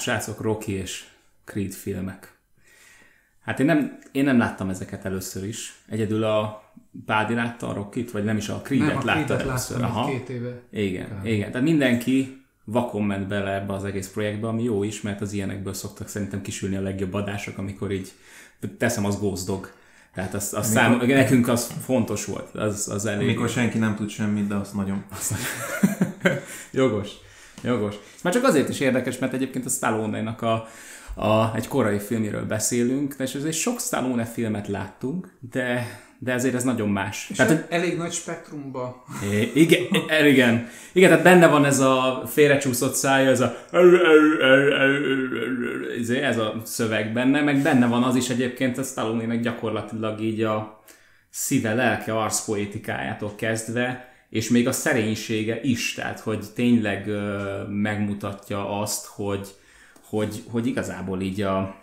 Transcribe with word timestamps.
Hát 0.00 0.08
srácok, 0.08 0.40
Rocky 0.40 0.72
és 0.72 1.04
Creed 1.44 1.72
filmek. 1.72 2.32
Hát 3.40 3.60
én 3.60 3.66
nem, 3.66 3.98
én 4.12 4.24
nem 4.24 4.38
láttam 4.38 4.68
ezeket 4.68 5.04
először 5.04 5.44
is. 5.44 5.74
Egyedül 5.88 6.24
a 6.24 6.62
Pádi 7.06 7.34
látta 7.34 7.68
a 7.68 7.72
Rockit, 7.72 8.10
vagy 8.10 8.24
nem 8.24 8.36
is 8.36 8.48
a 8.48 8.60
Creed-et 8.60 8.88
Nem, 8.88 8.96
a 8.96 9.04
látta 9.04 9.24
Creed-et 9.24 9.46
először. 9.46 9.84
egy 9.84 10.06
két 10.06 10.28
éve. 10.28 10.60
Igen, 10.70 11.08
Kár. 11.08 11.26
igen. 11.26 11.50
Tehát 11.50 11.66
mindenki 11.66 12.44
vakon 12.64 13.02
ment 13.02 13.28
bele 13.28 13.54
ebbe 13.54 13.72
az 13.72 13.84
egész 13.84 14.08
projektbe, 14.08 14.48
ami 14.48 14.62
jó 14.62 14.82
is, 14.82 15.00
mert 15.00 15.20
az 15.20 15.32
ilyenekből 15.32 15.74
szoktak 15.74 16.08
szerintem 16.08 16.42
kisülni 16.42 16.76
a 16.76 16.80
legjobb 16.80 17.14
adások, 17.14 17.58
amikor 17.58 17.92
így 17.92 18.12
teszem 18.78 19.04
az 19.04 19.18
Ghost 19.18 19.46
Dog. 19.46 19.72
Tehát 20.14 20.34
az, 20.34 20.54
az 20.54 20.70
szám, 20.70 20.96
nekünk 21.06 21.48
az 21.48 21.72
fontos 21.84 22.24
volt, 22.24 22.54
az, 22.54 22.88
az 22.88 23.06
elég. 23.06 23.26
Amikor 23.26 23.48
senki 23.48 23.78
nem 23.78 23.94
tud 23.94 24.08
semmit, 24.08 24.46
de 24.46 24.54
azt 24.54 24.74
nagyon. 24.74 25.04
Jogos. 26.72 27.10
Jogos. 27.62 27.94
Már 28.22 28.32
csak 28.32 28.44
azért 28.44 28.68
is 28.68 28.80
érdekes, 28.80 29.18
mert 29.18 29.32
egyébként 29.32 29.66
a 29.66 29.68
Stallone-nak 29.68 30.42
a, 30.42 30.68
a, 31.14 31.52
egy 31.54 31.68
korai 31.68 31.98
filméről 31.98 32.44
beszélünk, 32.46 33.14
és 33.18 33.34
azért 33.34 33.56
sok 33.56 33.80
Stallone 33.80 34.24
filmet 34.24 34.68
láttunk, 34.68 35.32
de, 35.52 35.86
de 36.18 36.32
ezért 36.32 36.54
ez 36.54 36.64
nagyon 36.64 36.88
más. 36.88 37.26
És 37.30 37.36
Tehát, 37.36 37.66
elég 37.72 37.96
nagy 37.96 38.12
spektrumba. 38.12 39.04
Igen, 39.54 39.82
igen. 40.26 40.68
Igen, 40.92 41.08
tehát 41.08 41.24
benne 41.24 41.46
van 41.46 41.64
ez 41.64 41.80
a 41.80 42.22
félrecsúszott 42.26 42.94
szája, 42.94 43.30
ez 43.30 43.40
a 43.40 43.56
izé, 45.98 46.20
ez 46.20 46.38
a 46.38 46.62
szöveg 46.64 47.12
benne, 47.12 47.40
meg 47.40 47.62
benne 47.62 47.86
van 47.86 48.02
az 48.02 48.16
is 48.16 48.28
egyébként 48.28 48.78
a 48.78 48.82
Stallone-nek 48.82 49.40
gyakorlatilag 49.40 50.20
így 50.20 50.42
a 50.42 50.82
szíve, 51.30 51.74
lelke, 51.74 52.18
arszpoétikájától 52.18 53.34
kezdve, 53.36 54.09
és 54.30 54.48
még 54.48 54.68
a 54.68 54.72
szerénysége 54.72 55.60
is, 55.60 55.94
tehát 55.94 56.20
hogy 56.20 56.46
tényleg 56.54 57.08
ö, 57.08 57.62
megmutatja 57.68 58.80
azt, 58.80 59.06
hogy, 59.06 59.48
hogy, 60.04 60.42
hogy 60.50 60.66
igazából 60.66 61.20
így 61.20 61.40
a, 61.40 61.76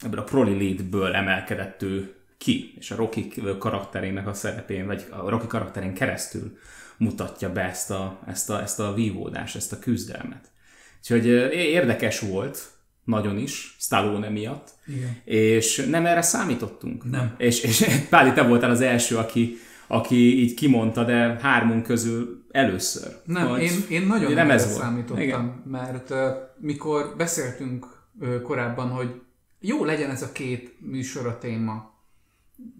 ebből 0.00 0.20
a 0.20 0.24
proli 0.24 0.52
létből 0.52 1.14
emelkedett 1.14 1.82
ő 1.82 2.14
ki, 2.38 2.74
és 2.78 2.90
a 2.90 2.96
Rocky 2.96 3.32
karakterének 3.58 4.26
a 4.26 4.32
szerepén, 4.32 4.86
vagy 4.86 5.06
a 5.10 5.28
Rocky 5.28 5.46
karakterén 5.46 5.94
keresztül 5.94 6.58
mutatja 6.96 7.52
be 7.52 7.62
ezt 7.62 7.90
a, 7.90 8.20
ezt 8.26 8.50
a, 8.50 8.60
ezt 8.62 8.80
a 8.80 8.94
vívódást, 8.94 9.56
ezt 9.56 9.72
a 9.72 9.78
küzdelmet. 9.78 10.50
Úgyhogy 10.98 11.26
érdekes 11.52 12.20
volt, 12.20 12.70
nagyon 13.04 13.38
is, 13.38 13.76
Stallone 13.78 14.28
miatt, 14.28 14.70
Igen. 14.86 15.16
és 15.24 15.86
nem 15.90 16.06
erre 16.06 16.22
számítottunk. 16.22 17.10
Nem. 17.10 17.34
És, 17.38 17.62
és 17.62 17.86
Páli, 18.10 18.32
te 18.32 18.42
voltál 18.42 18.70
az 18.70 18.80
első, 18.80 19.16
aki, 19.16 19.56
aki 19.92 20.40
így 20.40 20.54
kimondta, 20.54 21.04
de 21.04 21.38
hármunk 21.40 21.82
közül 21.82 22.46
először. 22.50 23.16
Nem, 23.24 23.48
Hogy- 23.48 23.62
én, 23.62 23.70
én 23.88 24.06
nagyon 24.06 24.32
nem, 24.32 24.50
ez 24.50 24.64
volt. 24.64 24.76
számítottam, 24.78 25.22
Igen. 25.22 25.62
mert 25.66 26.10
uh, 26.10 26.18
mikor 26.58 27.14
beszéltünk 27.16 27.86
uh, 28.20 28.42
korábban, 28.42 28.88
hogy 28.88 29.20
jó 29.60 29.84
legyen 29.84 30.10
ez 30.10 30.22
a 30.22 30.32
két 30.32 30.76
műsor 30.80 31.26
a 31.26 31.38
téma. 31.38 31.94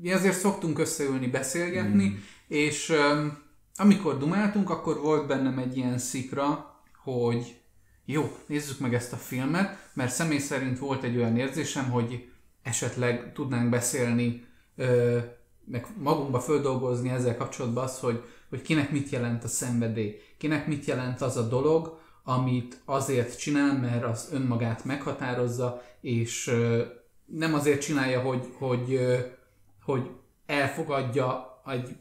Mi 0.01 0.13
azért 0.13 0.39
szoktunk 0.39 0.79
összeülni, 0.79 1.27
beszélgetni, 1.27 2.09
mm. 2.09 2.15
és 2.49 2.89
um, 2.89 3.39
amikor 3.77 4.19
dumáltunk, 4.19 4.71
akkor 4.71 5.01
volt 5.01 5.27
bennem 5.27 5.59
egy 5.59 5.77
ilyen 5.77 5.99
szikra, 5.99 6.75
hogy 7.03 7.61
jó, 8.05 8.37
nézzük 8.47 8.79
meg 8.79 8.95
ezt 8.95 9.13
a 9.13 9.17
filmet, 9.17 9.89
mert 9.95 10.13
személy 10.13 10.39
szerint 10.39 10.79
volt 10.79 11.03
egy 11.03 11.17
olyan 11.17 11.37
érzésem, 11.37 11.91
hogy 11.91 12.29
esetleg 12.63 13.33
tudnánk 13.33 13.71
beszélni, 13.71 14.45
ö, 14.77 15.19
magunkba 15.99 16.41
földolgozni 16.41 17.09
ezzel 17.09 17.37
kapcsolatban 17.37 17.85
az, 17.85 17.99
hogy, 17.99 18.23
hogy 18.49 18.63
kinek 18.63 18.91
mit 18.91 19.09
jelent 19.09 19.45
a 19.45 19.49
szenvedély, 19.49 20.21
kinek 20.39 20.67
mit 20.67 20.85
jelent 20.85 21.21
az 21.21 21.37
a 21.37 21.49
dolog, 21.49 21.99
amit 22.25 22.81
azért 22.85 23.39
csinál, 23.39 23.79
mert 23.79 24.05
az 24.05 24.29
önmagát 24.33 24.85
meghatározza, 24.85 25.83
és 26.01 26.55
nem 27.25 27.55
azért 27.55 27.81
csinálja, 27.81 28.21
hogy, 28.21 28.55
hogy, 28.59 29.01
hogy 29.85 30.11
elfogadja 30.47 31.61
egy 31.67 31.97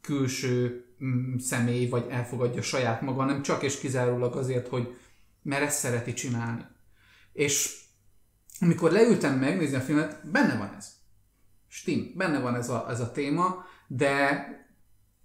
külső 0.00 0.84
mm, 1.04 1.36
személy, 1.36 1.88
vagy 1.88 2.06
elfogadja 2.08 2.62
saját 2.62 3.00
maga, 3.00 3.20
hanem 3.20 3.42
csak 3.42 3.62
és 3.62 3.78
kizárólag 3.78 4.36
azért, 4.36 4.68
hogy 4.68 4.96
mert 5.42 5.62
ezt 5.62 5.78
szereti 5.78 6.12
csinálni. 6.12 6.64
És 7.32 7.80
amikor 8.60 8.90
leültem 8.90 9.38
megnézni 9.38 9.76
a 9.76 9.80
filmet, 9.80 10.30
benne 10.30 10.58
van 10.58 10.74
ez. 10.76 10.97
Stim, 11.78 12.12
benne 12.16 12.40
van 12.40 12.54
ez 12.54 12.68
a, 12.68 12.86
ez 12.88 13.00
a 13.00 13.12
téma, 13.12 13.64
de 13.86 14.46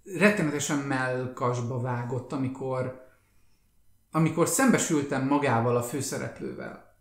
rettenetesen 0.04 0.78
melkasba 0.78 1.80
vágott, 1.80 2.32
amikor, 2.32 3.06
amikor 4.10 4.48
szembesültem 4.48 5.26
magával 5.26 5.76
a 5.76 5.82
főszereplővel. 5.82 6.98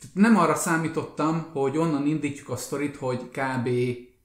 Tehát 0.00 0.14
nem 0.14 0.36
arra 0.36 0.54
számítottam, 0.54 1.50
hogy 1.52 1.76
onnan 1.76 2.06
indítjuk 2.06 2.48
a 2.48 2.56
sztorit, 2.56 2.96
hogy 2.96 3.28
kb. 3.28 3.68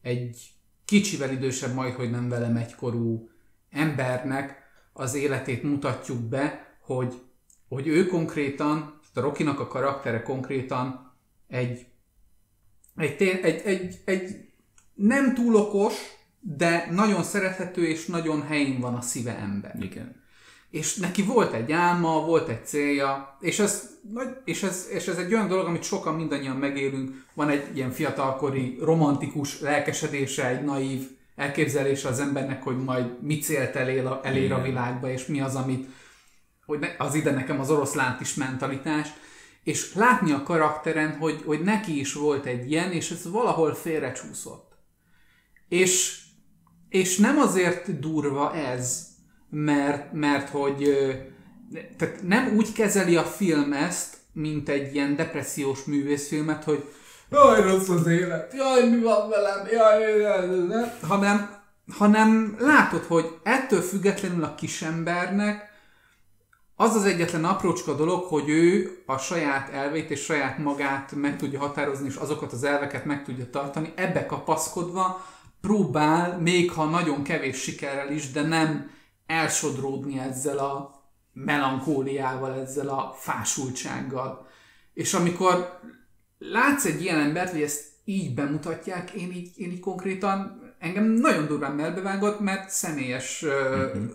egy 0.02 0.54
kicsivel 0.86 1.32
idősebb, 1.32 1.74
majd 1.74 1.94
hogy 1.94 2.10
nem 2.10 2.30
velem 2.30 2.56
egykorú 2.56 3.30
embernek 3.70 4.64
az 4.94 5.14
életét 5.14 5.64
mutatjuk 5.64 6.20
be, 6.20 6.78
hogy, 6.80 7.22
hogy 7.68 7.88
ő 7.88 8.06
konkrétan, 8.06 9.00
a 9.14 9.20
Rokinak 9.20 9.60
a 9.60 9.68
karaktere 9.68 10.22
konkrétan 10.22 11.14
egy, 11.48 11.88
egy, 12.96 13.22
egy, 13.22 13.62
egy, 13.66 14.02
egy 14.06 14.45
nem 14.96 15.34
túl 15.34 15.56
okos, 15.56 15.94
de 16.40 16.88
nagyon 16.92 17.24
szerethető 17.24 17.88
és 17.88 18.06
nagyon 18.06 18.44
helyén 18.44 18.80
van 18.80 18.96
a 18.96 19.02
szíve 19.02 19.38
ember. 19.38 19.76
Igen. 19.80 20.24
És 20.70 20.96
neki 20.96 21.22
volt 21.22 21.54
egy 21.54 21.72
álma, 21.72 22.26
volt 22.26 22.50
egy 22.50 22.66
célja, 22.66 23.38
és 23.40 23.60
ez, 23.60 23.90
és 24.46 24.64
ez, 24.64 24.88
és 24.92 25.08
ez 25.08 25.18
egy 25.18 25.34
olyan 25.34 25.48
dolog, 25.48 25.66
amit 25.66 25.84
sokan 25.84 26.16
mindannyian 26.16 26.58
megélünk. 26.58 27.26
Van 27.34 27.50
egy 27.50 27.78
ilyen 27.78 27.92
fiatalkori 27.92 28.78
romantikus 28.82 29.60
lelkesedése, 29.62 30.48
egy 30.48 30.64
naív 30.64 31.08
elképzelése 31.36 32.08
az 32.08 32.20
embernek, 32.20 32.64
hogy 32.64 32.84
majd 32.84 33.24
mi 33.24 33.38
célt 33.38 33.76
elér 33.76 34.06
a, 34.06 34.20
elér 34.24 34.52
a 34.52 34.62
világba, 34.62 35.12
és 35.12 35.26
mi 35.26 35.42
az, 35.42 35.56
amit 35.56 35.88
hogy 36.66 36.80
ne, 36.80 36.88
az 36.98 37.16
ide 37.16 37.32
nekem 37.32 37.60
az 37.60 37.72
oroszlánt 37.72 38.22
is 38.22 38.34
mentalitás, 38.34 39.08
és 39.64 39.94
látni 39.94 40.32
a 40.32 40.44
karakteren, 40.44 41.18
hogy, 41.18 41.42
hogy 41.46 41.62
neki 41.62 42.00
is 42.00 42.14
volt 42.14 42.46
egy 42.46 42.72
ilyen, 42.72 42.92
és 42.92 43.12
ez 43.12 43.32
valahol 43.32 43.74
félrecsúszott. 43.74 44.75
És, 45.70 46.22
és 46.90 47.18
nem 47.18 47.38
azért 47.38 48.00
durva 48.00 48.54
ez, 48.54 49.08
mert, 49.50 50.14
mert 50.14 50.50
hogy 50.50 50.90
tehát 51.98 52.22
nem 52.22 52.54
úgy 52.56 52.72
kezeli 52.74 53.16
a 53.16 53.24
film 53.24 53.74
ezt, 53.74 54.18
mint 54.34 54.70
egy 54.70 54.94
ilyen 54.94 55.16
depressziós 55.16 55.84
művészfilmet, 55.84 56.64
hogy 56.64 56.84
jaj, 57.32 57.62
rossz 57.62 57.90
az 57.90 58.08
élet, 58.08 58.54
jaj, 58.54 58.90
mi 58.90 59.02
van 59.02 59.30
velem, 59.30 59.68
jaj, 59.72 60.02
jaj, 60.02 60.20
jaj, 60.20 60.68
jaj, 60.70 60.92
hanem, 61.02 61.64
hanem 61.98 62.56
látod, 62.60 63.04
hogy 63.04 63.26
ettől 63.44 63.82
függetlenül 63.82 64.44
a 64.44 64.56
kisembernek 64.56 65.74
az 66.76 66.96
az 66.96 67.06
egyetlen 67.06 67.46
aprócska 67.46 67.94
dolog, 67.94 68.24
hogy 68.24 68.50
ő 68.50 68.98
a 69.06 69.18
saját 69.18 69.70
elvét 69.70 70.10
és 70.10 70.24
saját 70.24 70.58
magát 70.58 71.12
meg 71.16 71.38
tudja 71.38 71.60
határozni, 71.60 72.08
és 72.08 72.16
azokat 72.16 72.52
az 72.52 72.64
elveket 72.64 73.06
meg 73.06 73.24
tudja 73.24 73.50
tartani, 73.50 73.94
ebbe 73.96 74.26
kapaszkodva 74.26 75.26
próbál, 75.66 76.38
még 76.40 76.72
ha 76.72 76.86
nagyon 76.86 77.24
kevés 77.24 77.62
sikerrel 77.62 78.12
is, 78.12 78.32
de 78.32 78.42
nem 78.42 78.92
elsodródni 79.26 80.20
ezzel 80.20 80.58
a 80.58 81.04
melankóliával, 81.34 82.54
ezzel 82.54 82.90
a 82.90 83.14
fásultsággal. 83.18 84.48
És 84.94 85.14
amikor 85.14 85.80
látsz 86.38 86.86
egy 86.86 87.02
ilyen 87.02 87.20
embert, 87.20 87.52
hogy 87.52 87.62
ezt 87.62 87.84
így 88.04 88.34
bemutatják, 88.34 89.12
én 89.12 89.32
így, 89.32 89.52
én 89.56 89.72
így 89.72 89.80
konkrétan 89.80 90.62
engem 90.80 91.04
nagyon 91.04 91.48
durván 91.48 91.76
melbevágott, 91.76 92.40
mert 92.40 92.70
személyes 92.70 93.44
uh-huh. 93.44 94.12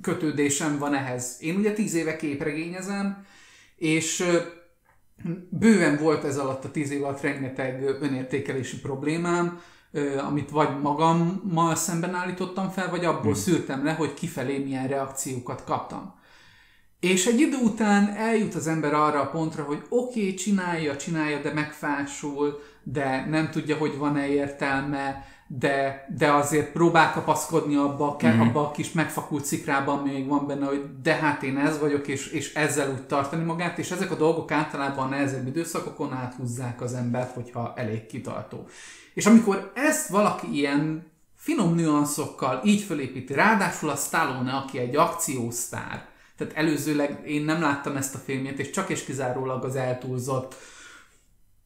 kötődésem 0.00 0.78
van 0.78 0.94
ehhez. 0.94 1.36
Én 1.40 1.56
ugye 1.56 1.72
tíz 1.72 1.94
éve 1.94 2.16
képregényezem, 2.16 3.26
és 3.76 4.24
bőven 5.50 5.96
volt 5.96 6.24
ez 6.24 6.38
alatt 6.38 6.64
a 6.64 6.70
tíz 6.70 6.90
év 6.90 7.04
alatt 7.04 7.20
rengeteg 7.20 7.82
önértékelési 8.00 8.80
problémám, 8.80 9.60
amit 10.26 10.50
vagy 10.50 10.80
magammal 10.80 11.74
szemben 11.74 12.14
állítottam 12.14 12.70
fel, 12.70 12.90
vagy 12.90 13.04
abból 13.04 13.34
szűrtem 13.34 13.84
le, 13.84 13.92
hogy 13.92 14.14
kifelé 14.14 14.58
milyen 14.58 14.88
reakciókat 14.88 15.64
kaptam. 15.64 16.16
És 17.00 17.26
egy 17.26 17.40
idő 17.40 17.56
után 17.56 18.08
eljut 18.16 18.54
az 18.54 18.66
ember 18.66 18.94
arra 18.94 19.20
a 19.20 19.30
pontra, 19.30 19.62
hogy 19.62 19.82
oké, 19.88 20.20
okay, 20.20 20.34
csinálja, 20.34 20.96
csinálja, 20.96 21.40
de 21.40 21.52
megfásul, 21.52 22.60
de 22.82 23.26
nem 23.28 23.50
tudja, 23.50 23.76
hogy 23.76 23.96
van-e 23.96 24.26
értelme, 24.26 25.26
de, 25.50 26.06
de 26.16 26.32
azért 26.32 26.72
próbál 26.72 27.12
kapaszkodni 27.12 27.76
abba, 27.76 28.16
a, 28.16 28.26
mm. 28.26 28.40
abba 28.40 28.60
a 28.60 28.70
kis 28.70 28.92
megfakult 28.92 29.44
szikrában, 29.44 29.98
ami 29.98 30.12
még 30.12 30.28
van 30.28 30.46
benne, 30.46 30.66
hogy 30.66 31.00
de 31.02 31.14
hát 31.14 31.42
én 31.42 31.58
ez 31.58 31.78
vagyok, 31.78 32.08
és, 32.08 32.26
és 32.26 32.54
ezzel 32.54 32.90
úgy 32.90 33.06
tartani 33.06 33.44
magát, 33.44 33.78
és 33.78 33.90
ezek 33.90 34.10
a 34.10 34.16
dolgok 34.16 34.50
általában 34.50 35.06
a 35.06 35.08
nehezebb 35.08 35.46
időszakokon 35.46 36.12
áthúzzák 36.12 36.80
az 36.80 36.94
embert, 36.94 37.34
hogyha 37.34 37.72
elég 37.76 38.06
kitartó. 38.06 38.66
És 39.14 39.26
amikor 39.26 39.72
ezt 39.74 40.08
valaki 40.08 40.46
ilyen 40.52 41.06
finom 41.34 41.74
nüanszokkal 41.74 42.60
így 42.64 42.80
fölépíti, 42.80 43.32
ráadásul 43.32 43.90
a 43.90 43.96
Stallone, 43.96 44.52
aki 44.52 44.78
egy 44.78 44.96
akciósztár, 44.96 46.06
Tehát 46.36 46.54
előzőleg 46.54 47.20
én 47.26 47.44
nem 47.44 47.60
láttam 47.60 47.96
ezt 47.96 48.14
a 48.14 48.18
filmjét, 48.18 48.58
és 48.58 48.70
csak 48.70 48.88
és 48.88 49.04
kizárólag 49.04 49.64
az 49.64 49.76
eltúlzott 49.76 50.54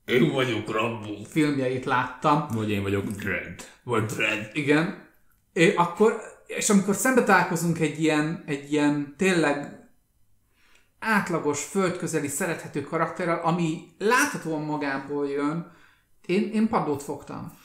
Én 0.04 0.32
vagyok 0.32 0.70
Rambo. 0.70 1.24
filmjeit 1.28 1.84
láttam. 1.84 2.46
Vagy 2.52 2.70
én 2.70 2.82
vagyok 2.82 3.04
Dread. 3.04 3.54
Vagy 3.82 4.04
Dread. 4.04 4.50
Igen. 4.52 5.08
É, 5.52 5.74
akkor, 5.74 6.20
és 6.46 6.70
amikor 6.70 6.94
szembe 6.94 7.24
találkozunk 7.24 7.78
egy 7.78 8.02
ilyen, 8.02 8.42
egy 8.46 8.72
ilyen 8.72 9.14
tényleg 9.16 9.80
átlagos, 10.98 11.64
földközeli, 11.64 12.28
szerethető 12.28 12.82
karakterrel, 12.82 13.40
ami 13.42 13.82
láthatóan 13.98 14.62
magából 14.62 15.28
jön, 15.28 15.72
én, 16.26 16.50
én 16.52 16.68
padlót 16.68 17.02
fogtam. 17.02 17.58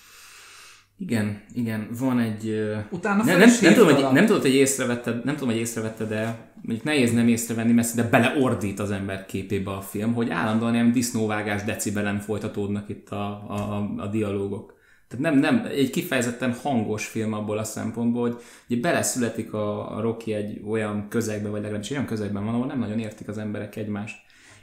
Igen, 0.99 1.41
igen, 1.53 1.87
van 1.99 2.19
egy... 2.19 2.71
Utána 2.91 3.23
ne, 3.23 3.37
nem, 3.37 3.49
nem, 3.61 3.73
tudom, 3.73 3.93
hogy, 3.93 4.13
nem 4.13 4.25
tudod, 4.25 4.41
hogy 4.41 4.55
észrevetted, 4.55 5.25
nem 5.25 5.33
tudom, 5.35 5.49
hogy 5.49 5.59
észrevetted, 5.59 6.07
de 6.09 6.51
mondjuk 6.61 6.83
nehéz 6.83 7.13
nem 7.13 7.27
észrevenni, 7.27 7.71
mert 7.71 7.95
de 7.95 8.03
beleordít 8.03 8.79
az 8.79 8.91
ember 8.91 9.25
képébe 9.25 9.71
a 9.71 9.81
film, 9.81 10.13
hogy 10.13 10.29
állandóan 10.29 10.73
ilyen 10.73 10.91
disznóvágás 10.91 11.63
decibelen 11.63 12.19
folytatódnak 12.19 12.89
itt 12.89 13.09
a, 13.09 13.45
a, 13.47 13.53
a, 13.53 13.93
a 13.97 14.07
dialógok. 14.07 14.75
Tehát 15.07 15.25
nem, 15.25 15.39
nem, 15.39 15.67
egy 15.71 15.89
kifejezetten 15.89 16.53
hangos 16.53 17.05
film 17.05 17.33
abból 17.33 17.57
a 17.57 17.63
szempontból, 17.63 18.21
hogy 18.21 18.41
ugye 18.69 18.81
beleszületik 18.81 19.53
a, 19.53 19.97
a 19.97 20.01
Rocky 20.01 20.33
egy 20.33 20.61
olyan 20.67 21.07
közegbe, 21.09 21.49
vagy 21.49 21.61
legalábbis 21.61 21.91
olyan 21.91 22.05
közegben 22.05 22.45
van, 22.45 22.53
ahol 22.53 22.65
nem 22.65 22.79
nagyon 22.79 22.99
értik 22.99 23.27
az 23.27 23.37
emberek 23.37 23.75
egymást. 23.75 24.17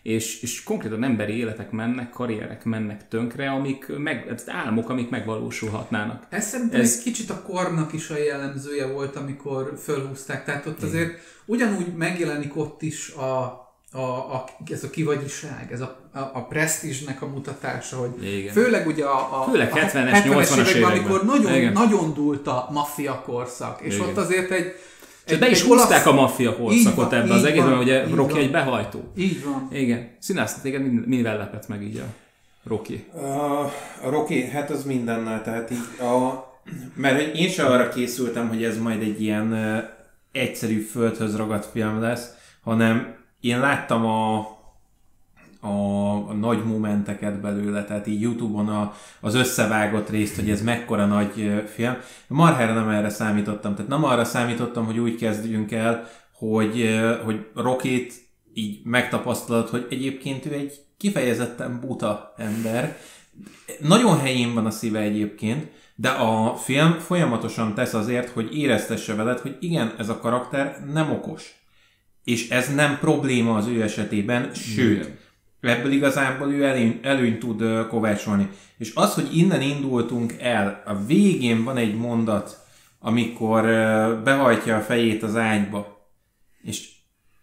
És, 0.05 0.43
és 0.43 0.62
konkrétan 0.62 1.05
emberi 1.05 1.37
életek 1.39 1.71
mennek, 1.71 2.11
karrierek 2.11 2.65
mennek 2.65 3.09
tönkre, 3.09 3.51
amik 3.51 3.87
meg, 3.99 4.27
ez 4.29 4.45
álmok, 4.47 4.89
amik 4.89 5.11
megvalósulhatnának. 5.11 6.27
Ez 6.31 6.47
szerintem 6.47 6.81
Ez- 6.81 6.97
egy 6.97 7.03
kicsit 7.03 7.31
a 7.31 7.43
kornak 7.43 7.93
is 7.93 8.11
a 8.11 8.19
jellemzője 8.19 8.87
volt, 8.87 9.17
amikor 9.17 9.79
fölhúzták. 9.83 10.45
Tehát 10.45 10.67
ott 10.67 10.83
azért 10.83 11.19
ugyanúgy 11.45 11.95
megjelenik 11.97 12.56
ott 12.56 12.83
is 12.83 13.11
a, 13.11 13.62
a, 13.93 14.01
a, 14.35 14.45
ez 14.73 14.85
a 14.85 14.91
kivagyiság, 14.91 15.69
ez 15.73 15.81
a, 15.81 16.09
a, 16.12 16.19
a 16.19 16.45
presztízsnek 16.47 17.23
a 17.23 17.27
mutatása, 17.27 17.97
hogy 17.97 18.33
Igen. 18.39 18.53
főleg 18.53 18.87
ugye 18.87 19.05
a, 19.05 19.43
a, 19.43 19.50
Főleg 19.50 19.73
a 19.73 19.77
70-es, 19.77 20.23
80-as 20.25 20.69
években. 20.69 20.91
amikor 20.99 21.25
nagyon, 21.25 21.55
Igen. 21.55 21.73
nagyon 21.73 22.15
dúlt 22.15 22.47
a 22.47 22.69
maffia 22.73 23.23
korszak, 23.25 23.81
és 23.81 23.95
Igen. 23.95 24.09
ott 24.09 24.17
azért 24.17 24.50
egy, 24.50 24.73
És 25.26 25.38
be 25.38 25.49
is 25.50 25.62
húzták 25.62 26.06
a 26.06 26.12
maffia 26.12 26.56
van, 26.59 27.12
ebbe 27.12 27.35
az 27.35 27.44
egészben, 27.44 27.71
van, 27.71 27.79
ugye 27.79 28.05
Rocky 28.15 28.38
egy 28.38 28.50
behajtó. 28.50 29.12
Így 29.17 29.44
van. 29.44 29.69
Igen. 29.73 30.17
Színász, 30.19 30.61
téged 30.61 30.93
mi- 30.93 31.17
mivel 31.17 31.37
lepett 31.37 31.69
meg 31.69 31.82
így 31.82 31.97
a 31.97 32.05
Rocky? 32.69 33.05
A, 33.15 33.61
a 34.05 34.11
Rocky, 34.11 34.44
hát 34.44 34.71
az 34.71 34.85
mindennel, 34.85 35.43
tehát 35.43 35.71
így 35.71 36.06
a... 36.06 36.44
Mert 36.94 37.37
én 37.37 37.49
sem 37.49 37.67
arra 37.67 37.88
készültem, 37.88 38.49
hogy 38.49 38.65
ez 38.65 38.79
majd 38.79 39.03
egy 39.03 39.23
ilyen 39.23 39.53
uh, 39.53 39.79
egyszerű 40.32 40.81
földhöz 40.81 41.37
ragadt 41.37 41.67
film 41.73 42.00
lesz, 42.00 42.31
hanem 42.62 43.15
én 43.41 43.61
láttam 43.61 44.06
a, 44.06 44.38
a, 45.64 46.28
a 46.28 46.32
nagy 46.32 46.64
momenteket 46.64 47.40
belőle, 47.40 47.84
tehát 47.84 48.06
így 48.06 48.20
Youtube-on 48.20 48.69
a, 48.69 48.94
az 49.20 49.34
összevágott 49.34 50.11
részt, 50.11 50.34
hogy 50.34 50.50
ez 50.50 50.62
mekkora 50.62 51.06
nagy 51.06 51.62
film. 51.75 51.96
Marhára 52.26 52.75
nem 52.75 52.88
erre 52.88 53.08
számítottam, 53.08 53.75
tehát 53.75 53.90
nem 53.90 54.05
arra 54.05 54.25
számítottam, 54.25 54.84
hogy 54.84 54.99
úgy 54.99 55.16
kezdjünk 55.16 55.72
el, 55.72 56.08
hogy, 56.32 57.00
hogy 57.25 57.46
Rockit 57.55 58.12
így 58.55 58.81
megtapasztalod, 58.84 59.69
hogy 59.69 59.87
egyébként 59.90 60.46
ő 60.46 60.52
egy 60.52 60.72
kifejezetten 60.96 61.81
buta 61.81 62.34
ember. 62.37 62.96
Nagyon 63.81 64.19
helyén 64.19 64.55
van 64.55 64.66
a 64.66 64.70
szíve 64.70 64.99
egyébként, 64.99 65.70
de 65.94 66.08
a 66.08 66.55
film 66.56 66.99
folyamatosan 66.99 67.75
tesz 67.75 67.94
azért, 67.94 68.28
hogy 68.28 68.56
éreztesse 68.58 69.14
veled, 69.14 69.38
hogy 69.38 69.56
igen, 69.61 69.94
ez 69.99 70.08
a 70.08 70.19
karakter 70.19 70.84
nem 70.93 71.11
okos. 71.11 71.55
És 72.25 72.49
ez 72.49 72.75
nem 72.75 72.99
probléma 72.99 73.56
az 73.56 73.66
ő 73.66 73.82
esetében, 73.82 74.55
sőt, 74.55 75.11
ebből 75.69 75.93
igazából 75.93 76.52
ő 76.52 76.64
előny, 77.02 77.38
tud 77.38 77.87
kovácsolni. 77.88 78.49
És 78.78 78.93
az, 78.94 79.14
hogy 79.14 79.37
innen 79.37 79.61
indultunk 79.61 80.34
el, 80.40 80.82
a 80.87 81.05
végén 81.05 81.64
van 81.64 81.76
egy 81.76 81.96
mondat, 81.96 82.58
amikor 82.99 83.62
behajtja 84.25 84.76
a 84.76 84.81
fejét 84.81 85.22
az 85.22 85.37
ágyba, 85.37 86.08
és 86.62 86.88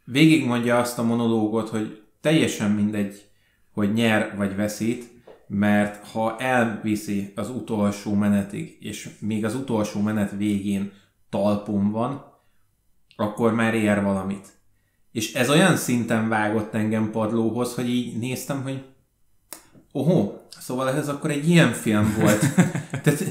végigmondja 0.06 0.78
azt 0.78 1.00
a 1.00 1.04
monológot, 1.04 1.70
hogy 1.70 2.02
teljesen 2.22 2.72
mindegy, 2.72 3.30
hogy 3.72 3.94
nyer 3.94 4.34
vagy 4.38 4.56
veszít, 4.56 5.10
mert 5.48 6.08
ha 6.08 6.38
elviszi 6.38 7.32
az 7.36 7.50
utolsó 7.50 8.14
menetig, 8.14 8.78
és 8.80 9.10
még 9.20 9.46
az 9.46 9.56
utolsó 9.56 10.02
menet 10.02 10.32
végén 10.32 10.92
talpon 11.30 11.92
van, 11.92 12.26
akkor 13.16 13.54
már 13.54 13.74
ér 13.74 14.02
valamit. 14.02 14.48
És 15.12 15.34
ez 15.34 15.50
olyan 15.50 15.76
szinten 15.76 16.30
vágott 16.30 16.74
engem 16.74 17.12
padlóhoz, 17.12 17.74
hogy 17.74 17.90
így 17.90 18.18
néztem, 18.18 18.64
hogy 18.64 18.84
ohó, 19.92 20.48
szóval 20.60 20.90
ez 20.90 21.10
akkor 21.10 21.30
egy 21.30 21.50
ilyen 21.50 21.74
film 21.74 22.16
volt. 22.20 22.40
Tehát 23.04 23.24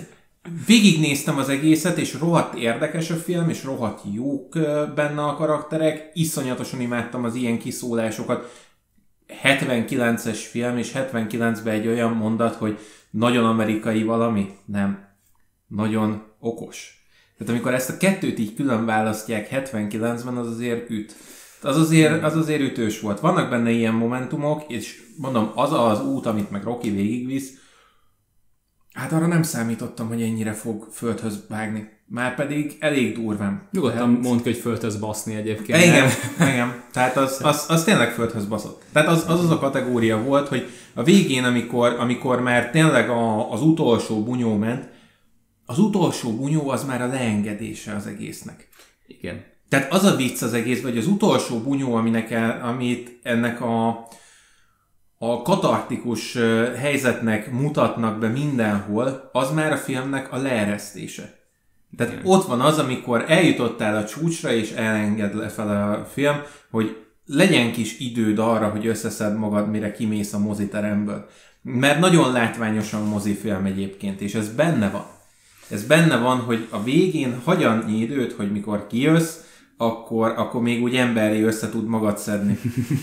végignéztem 0.67 1.39
az 1.39 1.49
egészet, 1.49 1.99
és 1.99 2.15
rohadt 2.15 2.55
érdekes 2.55 3.11
a 3.11 3.17
film, 3.17 3.49
és 3.49 3.65
rohadt 3.65 4.01
jók 4.13 4.59
benne 4.95 5.23
a 5.23 5.37
karakterek, 5.37 6.11
iszonyatosan 6.15 6.81
imádtam 6.81 7.25
az 7.25 7.35
ilyen 7.35 7.59
kiszólásokat. 7.59 8.69
79-es 9.45 10.39
film, 10.51 10.77
és 10.77 10.93
79-ben 10.95 11.75
egy 11.75 11.87
olyan 11.87 12.13
mondat, 12.13 12.55
hogy 12.55 12.79
nagyon 13.11 13.45
amerikai 13.45 14.03
valami? 14.03 14.49
Nem. 14.65 15.09
Nagyon 15.67 16.23
okos. 16.39 17.05
Tehát 17.39 17.53
amikor 17.53 17.75
ezt 17.75 17.91
a 17.91 17.97
kettőt 17.97 18.39
így 18.39 18.55
külön 18.55 18.87
választják 18.87 19.49
79-ben, 19.53 20.37
az 20.37 20.47
azért 20.47 20.91
üt. 20.91 21.15
Az 21.63 21.77
azért, 21.77 22.23
az 22.23 22.37
azért 22.37 22.61
ütős 22.61 23.01
volt. 23.01 23.21
Vannak 23.21 23.51
benne 23.51 23.71
ilyen 23.71 23.95
momentumok, 23.95 24.65
és 24.69 25.03
mondom, 25.17 25.51
az 25.55 25.73
az 25.73 26.05
út, 26.05 26.27
amit 26.27 26.51
meg 26.51 26.63
Rocky 26.63 26.91
végigvisz, 26.91 27.51
hát 28.93 29.13
arra 29.13 29.27
nem 29.27 29.43
számítottam, 29.43 30.09
hogy 30.09 30.23
ennyire 30.23 30.53
fog 30.53 30.89
földhöz 30.93 31.45
vágni. 31.49 31.89
Már 32.07 32.35
pedig 32.35 32.77
elég 32.81 33.15
durván. 33.15 33.69
Nyugodtan 33.73 34.11
mondd 34.11 34.43
ki, 34.43 34.51
hogy 34.51 34.59
földhöz 34.59 34.97
baszni 34.97 35.35
egyébként. 35.35 35.83
Igen, 35.83 36.09
igen. 36.53 36.83
Tehát 36.93 37.17
az, 37.17 37.41
az, 37.43 37.65
az 37.69 37.85
tényleg 37.85 38.13
földhöz 38.13 38.45
baszott. 38.45 38.83
Tehát 38.93 39.09
az, 39.09 39.25
az 39.29 39.45
az 39.45 39.51
a 39.51 39.59
kategória 39.59 40.23
volt, 40.23 40.49
hogy 40.49 40.69
a 40.95 41.03
végén, 41.03 41.45
amikor, 41.45 41.97
amikor 41.99 42.41
már 42.41 42.71
tényleg 42.71 43.11
a, 43.11 43.53
az 43.53 43.63
utolsó 43.63 44.23
bunyó 44.23 44.57
ment, 44.57 44.89
az 45.67 45.79
utolsó 45.79 46.37
bunyó 46.37 46.69
az 46.69 46.85
már 46.85 47.03
a 47.03 47.07
leengedése 47.07 47.95
az 47.95 48.07
egésznek. 48.07 48.69
Igen. 49.07 49.45
Tehát 49.71 49.93
az 49.93 50.05
a 50.05 50.17
vicc 50.17 50.43
az 50.43 50.53
egész, 50.53 50.83
hogy 50.83 50.99
az 50.99 51.07
utolsó 51.07 51.59
bunyó, 51.59 51.95
aminek 51.95 52.31
el, 52.31 52.61
amit 52.63 53.19
ennek 53.23 53.61
a, 53.61 53.89
a 55.19 55.43
katartikus 55.43 56.37
helyzetnek 56.77 57.53
mutatnak 57.53 58.19
be 58.19 58.29
mindenhol, 58.29 59.31
az 59.33 59.51
már 59.51 59.73
a 59.73 59.77
filmnek 59.77 60.33
a 60.33 60.37
leeresztése. 60.37 61.39
Tehát 61.97 62.13
Igen. 62.13 62.27
ott 62.27 62.47
van 62.47 62.61
az, 62.61 62.79
amikor 62.79 63.25
eljutottál 63.29 63.97
a 63.97 64.05
csúcsra, 64.05 64.53
és 64.53 64.71
elenged 64.71 65.35
lefelé 65.35 65.71
a 65.71 66.07
film, 66.13 66.37
hogy 66.71 66.97
legyen 67.27 67.73
kis 67.73 67.99
időd 67.99 68.39
arra, 68.39 68.69
hogy 68.69 68.87
összeszed 68.87 69.37
magad, 69.37 69.71
mire 69.71 69.93
kimész 69.93 70.33
a 70.33 70.39
moziteremből. 70.39 71.29
Mert 71.63 72.01
nagyon 72.01 72.33
látványosan 72.33 73.03
mozifilm 73.03 73.65
egyébként, 73.65 74.21
és 74.21 74.35
ez 74.35 74.55
benne 74.55 74.91
van. 74.91 75.07
Ez 75.69 75.85
benne 75.85 76.17
van, 76.17 76.39
hogy 76.39 76.67
a 76.71 76.83
végén 76.83 77.41
hagy 77.45 77.65
annyi 77.65 77.99
időt, 77.99 78.33
hogy 78.33 78.53
mikor 78.53 78.87
kijössz, 78.87 79.49
akkor, 79.81 80.35
akkor 80.37 80.63
még 80.63 80.83
úgy 80.83 80.97
emberi 80.97 81.43
össze 81.43 81.69
tud 81.69 81.87
magad 81.87 82.19
szedni. 82.19 82.59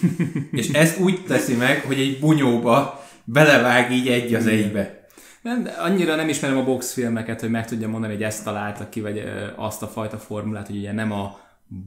és 0.51 0.69
ezt 0.69 0.99
úgy 0.99 1.23
teszi 1.23 1.55
meg, 1.55 1.81
hogy 1.81 1.99
egy 1.99 2.19
bunyóba 2.19 3.05
belevág 3.23 3.91
így 3.91 4.07
egy 4.07 4.33
az 4.33 4.47
egybe. 4.47 5.07
Nem, 5.41 5.63
de 5.63 5.69
annyira 5.69 6.15
nem 6.15 6.29
ismerem 6.29 6.57
a 6.57 6.63
boxfilmeket, 6.63 7.39
hogy 7.39 7.49
meg 7.49 7.67
tudjam 7.67 7.91
mondani, 7.91 8.13
hogy 8.13 8.23
ezt 8.23 8.43
találta 8.43 8.89
ki, 8.89 9.01
vagy 9.01 9.23
azt 9.55 9.81
a 9.81 9.87
fajta 9.87 10.17
formulát, 10.17 10.67
hogy 10.67 10.77
ugye 10.77 10.91
nem 10.91 11.11
a 11.11 11.39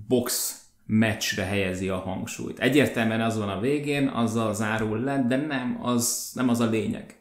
box 0.09 0.57
meccsre 0.87 1.45
helyezi 1.45 1.89
a 1.89 1.97
hangsúlyt. 1.97 2.59
Egyértelműen 2.59 3.21
az 3.21 3.39
van 3.39 3.49
a 3.49 3.61
végén, 3.61 4.07
azzal 4.07 4.55
zárul 4.55 5.01
le, 5.01 5.25
de 5.29 5.37
nem 5.37 5.79
az, 5.83 6.31
nem 6.35 6.49
az 6.49 6.61
a 6.61 6.71
lényeg. 6.71 7.17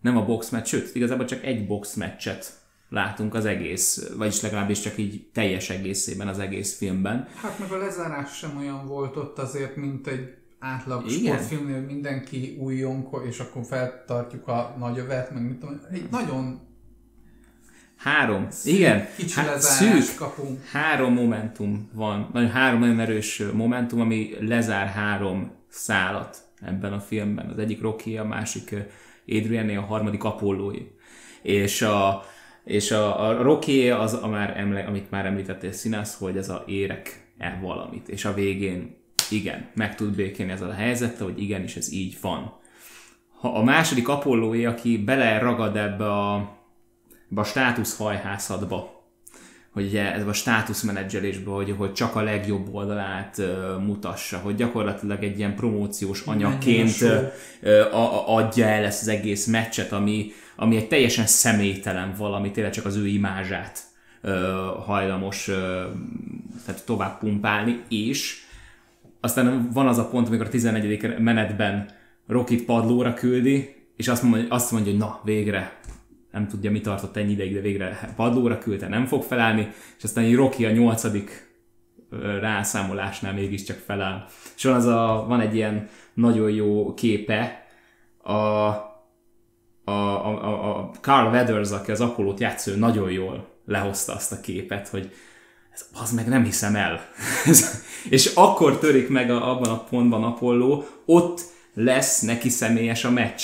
Nem 0.00 0.16
a 0.16 0.24
box 0.24 0.50
meccs, 0.50 0.66
sőt, 0.66 0.94
igazából 0.94 1.24
csak 1.24 1.44
egy 1.44 1.66
box 1.66 1.94
meccset 1.94 2.61
látunk 2.92 3.34
az 3.34 3.44
egész, 3.44 4.08
vagyis 4.16 4.40
legalábbis 4.40 4.80
csak 4.80 4.98
így 4.98 5.26
teljes 5.32 5.70
egészében 5.70 6.28
az 6.28 6.38
egész 6.38 6.76
filmben. 6.76 7.28
Hát 7.34 7.58
meg 7.58 7.72
a 7.72 7.76
lezárás 7.76 8.36
sem 8.36 8.56
olyan 8.56 8.86
volt 8.86 9.16
ott 9.16 9.38
azért, 9.38 9.76
mint 9.76 10.06
egy 10.06 10.34
átlag 10.58 11.10
Igen. 11.10 11.34
sportfilmnél 11.34 11.80
mindenki 11.80 12.56
újjon, 12.60 13.08
és 13.28 13.38
akkor 13.38 13.64
feltartjuk 13.64 14.48
a 14.48 14.76
nagyövet, 14.78 15.30
meg 15.30 15.42
mit 15.42 15.58
tudom, 15.58 15.80
egy 15.92 16.08
nagyon 16.10 16.60
Három. 17.96 18.46
Igen. 18.64 19.06
kicsi 19.16 19.34
Hát 19.34 19.46
lezárás 19.46 20.04
szűk. 20.04 20.16
kapunk. 20.16 20.64
Három 20.64 21.12
momentum 21.12 21.90
van, 21.92 22.30
nagyon 22.32 22.50
három 22.50 22.80
nagyon 22.80 23.00
erős 23.00 23.42
momentum, 23.52 24.00
ami 24.00 24.30
lezár 24.40 24.86
három 24.86 25.52
szálat 25.68 26.38
ebben 26.60 26.92
a 26.92 27.00
filmben. 27.00 27.48
Az 27.48 27.58
egyik 27.58 27.80
Rocky, 27.80 28.16
a 28.18 28.24
másik 28.24 28.74
adrian 29.28 29.76
a 29.76 29.80
harmadik 29.80 30.24
Apollói. 30.24 30.80
És 31.42 31.82
a, 31.82 32.24
és 32.64 32.90
a, 32.90 33.28
a 33.28 33.42
Rocky 33.42 33.90
az, 33.90 34.18
a 34.22 34.28
már 34.28 34.56
emle, 34.56 34.80
amit 34.80 35.10
már 35.10 35.26
említettél 35.26 35.72
Színász, 35.72 36.18
hogy 36.18 36.36
ez 36.36 36.48
a 36.48 36.64
érek 36.66 37.26
el 37.38 37.58
valamit. 37.62 38.08
És 38.08 38.24
a 38.24 38.34
végén 38.34 38.96
igen, 39.30 39.68
meg 39.74 39.94
tud 39.94 40.14
békélni 40.14 40.52
ezzel 40.52 40.68
a 40.68 40.74
helyzettel, 40.74 41.26
hogy 41.26 41.42
igenis 41.42 41.76
ez 41.76 41.92
így 41.92 42.16
van. 42.20 42.60
Ha 43.40 43.48
a 43.48 43.62
második 43.62 44.08
Apollóé, 44.08 44.64
aki 44.64 44.98
beleragad 44.98 45.76
ebbe 45.76 46.12
a, 46.12 46.58
ebbe 47.30 47.40
a 47.40 47.44
státuszhajhászatba, 47.44 49.01
hogy 49.72 49.86
ugye 49.86 50.12
ez 50.12 50.26
a 50.26 50.32
státuszmenedzselésbe, 50.32 51.50
hogy, 51.50 51.74
hogy 51.78 51.92
csak 51.92 52.16
a 52.16 52.22
legjobb 52.22 52.74
oldalát 52.74 53.38
uh, 53.38 53.46
mutassa, 53.84 54.38
hogy 54.38 54.54
gyakorlatilag 54.54 55.22
egy 55.22 55.38
ilyen 55.38 55.54
promóciós 55.54 56.22
anyagként 56.26 57.00
uh, 57.00 58.30
adja 58.36 58.66
el 58.66 58.84
ezt 58.84 59.02
az 59.02 59.08
egész 59.08 59.46
meccset, 59.46 59.92
ami, 59.92 60.32
ami 60.56 60.76
egy 60.76 60.88
teljesen 60.88 61.26
személytelen 61.26 62.14
valami, 62.16 62.50
tényleg 62.50 62.72
csak 62.72 62.84
az 62.84 62.96
ő 62.96 63.06
imázsát 63.06 63.80
uh, 64.22 64.32
hajlamos 64.84 65.48
uh, 65.48 65.56
tehát 66.66 66.84
tovább 66.84 67.18
pumpálni, 67.18 67.82
és 67.88 68.40
aztán 69.20 69.70
van 69.72 69.88
az 69.88 69.98
a 69.98 70.08
pont, 70.08 70.28
amikor 70.28 70.46
a 70.46 70.50
14. 70.50 71.18
menetben 71.18 71.88
Rokit 72.26 72.64
padlóra 72.64 73.14
küldi, 73.14 73.74
és 73.96 74.08
azt 74.08 74.22
mondja, 74.22 74.54
azt 74.54 74.70
mondja, 74.70 74.90
hogy 74.90 75.00
na, 75.00 75.20
végre, 75.24 75.72
nem 76.32 76.48
tudja, 76.48 76.70
mi 76.70 76.80
tartott 76.80 77.16
ennyi 77.16 77.32
ideig, 77.32 77.54
de 77.54 77.60
végre 77.60 78.12
padlóra 78.16 78.58
küldte, 78.58 78.88
nem 78.88 79.06
fog 79.06 79.22
felállni, 79.22 79.72
és 79.98 80.04
aztán 80.04 80.24
egy 80.24 80.34
Rocky 80.34 80.64
a 80.64 80.70
nyolcadik 80.70 81.50
rászámolásnál 82.40 83.32
mégiscsak 83.32 83.78
feláll. 83.86 84.24
És 84.56 84.64
van, 84.64 84.74
az 84.74 84.86
a, 84.86 85.24
van 85.28 85.40
egy 85.40 85.54
ilyen 85.54 85.88
nagyon 86.14 86.50
jó 86.50 86.94
képe, 86.94 87.66
a, 88.22 88.32
a, 89.84 89.92
a, 89.92 90.78
a 90.78 90.90
Carl 91.00 91.28
Weathers, 91.28 91.70
aki 91.70 91.90
az 91.90 92.00
Apollo-t 92.00 92.40
játsző, 92.40 92.76
nagyon 92.76 93.10
jól 93.10 93.48
lehozta 93.66 94.14
azt 94.14 94.32
a 94.32 94.40
képet, 94.40 94.88
hogy 94.88 95.12
ez, 95.72 95.86
az 96.02 96.12
meg 96.12 96.28
nem 96.28 96.44
hiszem 96.44 96.76
el. 96.76 97.00
és 98.10 98.34
akkor 98.34 98.78
törik 98.78 99.08
meg 99.08 99.30
a, 99.30 99.50
abban 99.50 99.70
a 99.70 99.84
pontban 99.84 100.24
Apollo, 100.24 100.84
ott 101.04 101.40
lesz 101.74 102.20
neki 102.20 102.48
személyes 102.48 103.04
a 103.04 103.10
meccs. 103.10 103.42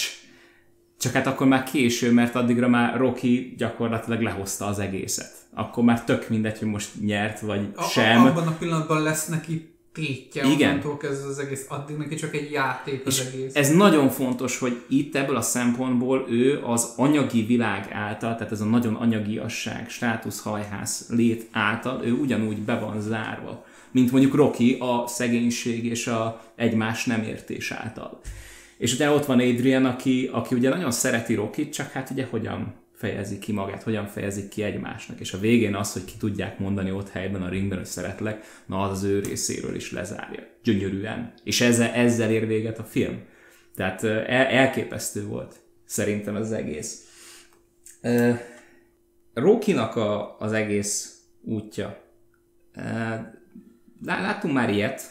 Csak 0.99 1.13
hát 1.13 1.27
akkor 1.27 1.47
már 1.47 1.63
késő, 1.63 2.13
mert 2.13 2.35
addigra 2.35 2.69
már 2.69 2.97
Rocky 2.97 3.55
gyakorlatilag 3.57 4.21
lehozta 4.21 4.67
az 4.67 4.79
egészet. 4.79 5.33
Akkor 5.55 5.85
már 5.85 6.05
tök 6.05 6.29
mindegy, 6.29 6.59
hogy 6.59 6.69
most 6.69 6.91
nyert 7.01 7.41
vagy 7.41 7.69
a, 7.75 7.83
sem. 7.83 8.25
Abban 8.25 8.47
a 8.47 8.57
pillanatban 8.59 9.03
lesz 9.03 9.27
neki 9.27 9.79
tétje, 9.93 10.45
Igen. 10.47 10.83
kezdve 10.99 11.29
az 11.29 11.39
egész, 11.39 11.67
addig 11.69 11.97
neki 11.97 12.15
csak 12.15 12.35
egy 12.35 12.51
játék 12.51 13.07
az 13.07 13.19
és 13.19 13.27
egész. 13.27 13.55
Ez 13.55 13.71
nagyon 13.71 14.09
fontos, 14.09 14.59
hogy 14.59 14.83
itt 14.89 15.17
ebből 15.17 15.37
a 15.37 15.41
szempontból 15.41 16.27
ő 16.29 16.63
az 16.65 16.93
anyagi 16.97 17.45
világ 17.45 17.89
által, 17.93 18.35
tehát 18.35 18.53
ez 18.53 18.61
a 18.61 18.65
nagyon 18.65 18.95
anyagiasság, 18.95 19.91
státuszhajház 19.91 21.07
lét 21.09 21.49
által, 21.53 22.05
ő 22.05 22.13
ugyanúgy 22.13 22.59
be 22.59 22.79
van 22.79 23.01
zárva, 23.01 23.65
mint 23.91 24.11
mondjuk 24.13 24.35
Rocky 24.35 24.77
a 24.81 25.07
szegénység 25.07 25.85
és 25.85 26.07
a 26.07 26.41
egymás 26.57 27.05
nem 27.05 27.23
értés 27.23 27.71
által. 27.71 28.21
És 28.79 28.95
ugye 28.95 29.11
ott 29.11 29.25
van 29.25 29.39
Adrian, 29.39 29.85
aki, 29.85 30.29
aki 30.33 30.55
ugye 30.55 30.69
nagyon 30.69 30.91
szereti 30.91 31.35
Rocky, 31.35 31.69
csak 31.69 31.91
hát 31.91 32.11
ugye 32.11 32.25
hogyan 32.25 32.75
fejezi 32.99 33.39
ki 33.39 33.53
magát, 33.53 33.83
hogyan 33.83 34.07
fejezik 34.07 34.49
ki 34.49 34.63
egymásnak. 34.63 35.21
És 35.21 35.33
a 35.33 35.39
végén 35.39 35.75
az, 35.75 35.93
hogy 35.93 36.05
ki 36.05 36.15
tudják 36.19 36.59
mondani 36.59 36.91
ott 36.91 37.09
helyben 37.09 37.43
a 37.43 37.49
ringben, 37.49 37.79
hogy 37.79 37.87
szeretlek, 37.87 38.45
na 38.67 38.81
az 38.81 38.91
az 38.91 39.03
ő 39.03 39.21
részéről 39.21 39.75
is 39.75 39.93
lezárja. 39.93 40.43
Gyönyörűen. 40.63 41.33
És 41.45 41.61
ezzel, 41.61 41.91
ezzel 41.91 42.31
ér 42.31 42.47
véget 42.47 42.79
a 42.79 42.85
film. 42.85 43.23
Tehát 43.75 44.05
el, 44.05 44.47
elképesztő 44.47 45.27
volt 45.27 45.55
szerintem 45.85 46.35
az 46.35 46.53
egész. 46.53 47.03
Rókinak 49.35 49.97
a, 49.97 50.39
az 50.39 50.53
egész 50.53 51.23
útja. 51.43 52.03
Láttunk 54.05 54.55
már 54.55 54.71
ilyet, 54.71 55.03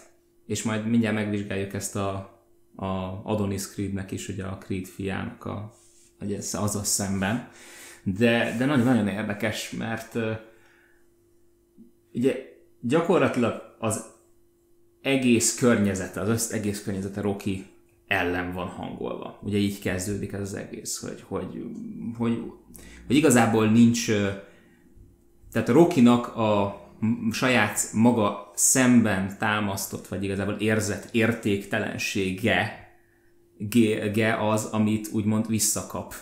és 0.45 0.63
majd 0.63 0.87
mindjárt 0.87 1.15
megvizsgáljuk 1.15 1.73
ezt 1.73 1.95
a, 1.95 2.36
a 2.85 3.21
Adonis 3.23 3.67
Creednek 3.67 4.11
is, 4.11 4.27
ugye 4.27 4.43
a 4.43 4.57
Creed 4.57 4.85
fiának 4.85 5.45
a, 5.45 5.73
az 6.51 6.75
a 6.75 6.83
szemben 6.83 7.49
de, 8.15 8.55
de 8.57 8.65
nagyon-nagyon 8.65 9.07
érdekes, 9.07 9.71
mert 9.71 10.17
ugye 12.13 12.35
gyakorlatilag 12.81 13.75
az 13.79 14.05
egész 15.01 15.55
környezete, 15.55 16.21
az 16.21 16.29
össz, 16.29 16.51
egész 16.51 16.83
környezete 16.83 17.21
Rocky 17.21 17.65
ellen 18.07 18.53
van 18.53 18.67
hangolva. 18.67 19.39
Ugye 19.41 19.57
így 19.57 19.79
kezdődik 19.79 20.31
ez 20.31 20.41
az 20.41 20.53
egész, 20.53 20.99
hogy, 20.99 21.23
hogy, 21.27 21.63
hogy, 22.17 22.51
hogy 23.07 23.15
igazából 23.15 23.69
nincs, 23.69 24.11
tehát 25.51 25.69
a 25.69 25.73
Rokinak 25.73 26.35
a 26.35 26.81
saját 27.31 27.79
maga 27.93 28.51
szemben 28.55 29.37
támasztott, 29.37 30.07
vagy 30.07 30.23
igazából 30.23 30.53
érzett 30.53 31.07
értéktelensége 31.11 32.87
ge 34.13 34.37
az, 34.49 34.65
amit 34.65 35.09
úgymond 35.11 35.47
visszakap 35.47 36.13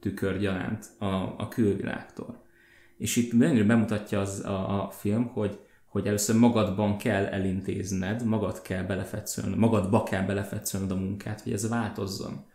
tükörgyanánt 0.00 0.86
a, 0.98 1.34
a 1.38 1.48
külvilágtól. 1.48 2.46
És 2.98 3.16
itt 3.16 3.32
nagyon 3.32 3.66
bemutatja 3.66 4.20
az 4.20 4.44
a, 4.44 4.82
a 4.82 4.90
film, 4.90 5.26
hogy, 5.26 5.58
hogy 5.86 6.06
először 6.06 6.36
magadban 6.36 6.98
kell 6.98 7.26
elintézned, 7.26 8.24
magad 8.24 8.62
kell 8.62 8.82
belefetszölnöd, 8.82 9.58
magadba 9.58 10.02
kell 10.02 10.22
belefetszölnöd 10.22 10.90
a 10.90 10.94
munkát, 10.96 11.40
hogy 11.40 11.52
ez 11.52 11.68
változzon. 11.68 12.46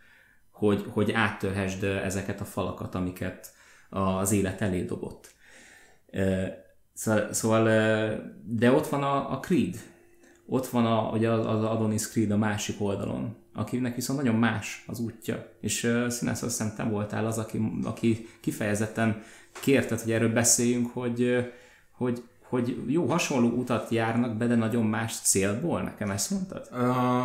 Hogy, 0.50 0.84
hogy 0.88 1.12
áttörhesd 1.12 1.84
ezeket 1.84 2.40
a 2.40 2.44
falakat, 2.44 2.94
amiket 2.94 3.52
az 3.90 4.32
élet 4.32 4.60
elé 4.60 4.82
dobott. 4.82 5.34
Szóval, 6.94 7.32
szóval 7.32 7.64
de 8.44 8.72
ott 8.72 8.86
van 8.86 9.02
a, 9.02 9.32
a 9.32 9.40
Creed. 9.40 9.92
Ott 10.46 10.66
van 10.66 10.86
a, 10.86 11.10
ugye 11.12 11.30
az 11.30 11.64
Adonis 11.64 12.08
Creed 12.08 12.30
a 12.30 12.36
másik 12.36 12.80
oldalon, 12.80 13.36
akinek 13.54 13.94
viszont 13.94 14.18
nagyon 14.18 14.38
más 14.38 14.84
az 14.86 14.98
útja. 14.98 15.46
És 15.60 15.84
uh, 15.84 16.08
Színász, 16.08 16.42
azt 16.42 16.58
hiszem 16.58 16.74
te 16.76 16.82
voltál 16.82 17.26
az, 17.26 17.38
aki, 17.38 17.60
aki 17.84 18.28
kifejezetten 18.40 19.22
kérted, 19.60 20.00
hogy 20.00 20.12
erről 20.12 20.32
beszéljünk, 20.32 20.90
hogy, 20.92 21.50
hogy, 21.92 22.22
hogy 22.48 22.76
jó, 22.86 23.06
hasonló 23.06 23.48
utat 23.48 23.90
járnak 23.90 24.36
be, 24.36 24.46
de 24.46 24.54
nagyon 24.54 24.84
más 24.84 25.16
célból, 25.16 25.82
nekem 25.82 26.10
ezt 26.10 26.30
mondtad? 26.30 26.68
Uh, 26.72 26.78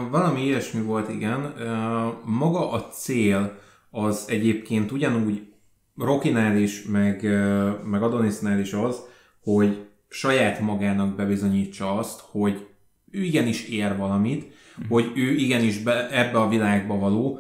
valami 0.10 0.42
ilyesmi 0.42 0.82
volt, 0.82 1.10
igen. 1.10 1.40
Uh, 1.44 2.30
maga 2.30 2.72
a 2.72 2.88
cél 2.88 3.58
az 3.92 4.26
egyébként 4.28 4.92
ugyanúgy 4.92 5.54
Rokinál 5.98 6.58
is, 6.58 6.84
meg, 6.84 7.20
uh, 7.24 7.84
meg 7.84 8.04
Adonisnál 8.04 8.60
is 8.60 8.74
az, 8.74 9.08
hogy 9.44 9.88
saját 10.10 10.60
magának 10.60 11.16
bebizonyítsa 11.16 11.98
azt, 11.98 12.20
hogy 12.32 12.68
ő 13.12 13.22
igenis 13.22 13.68
ér 13.68 13.98
valamit, 13.98 14.54
hogy 14.90 15.12
ő 15.16 15.32
igenis 15.32 15.78
be, 15.78 16.10
ebbe 16.10 16.40
a 16.40 16.50
világba 16.50 16.98
való. 16.98 17.40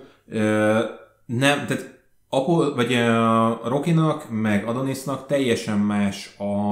Nem, 1.25 1.65
tehát 1.65 1.98
Apol, 2.29 2.75
vagy 2.75 2.94
a 2.94 3.62
Rokinak, 3.63 4.29
meg 4.29 4.65
Adonisnak 4.65 5.27
teljesen 5.27 5.77
más 5.77 6.36
a, 6.38 6.72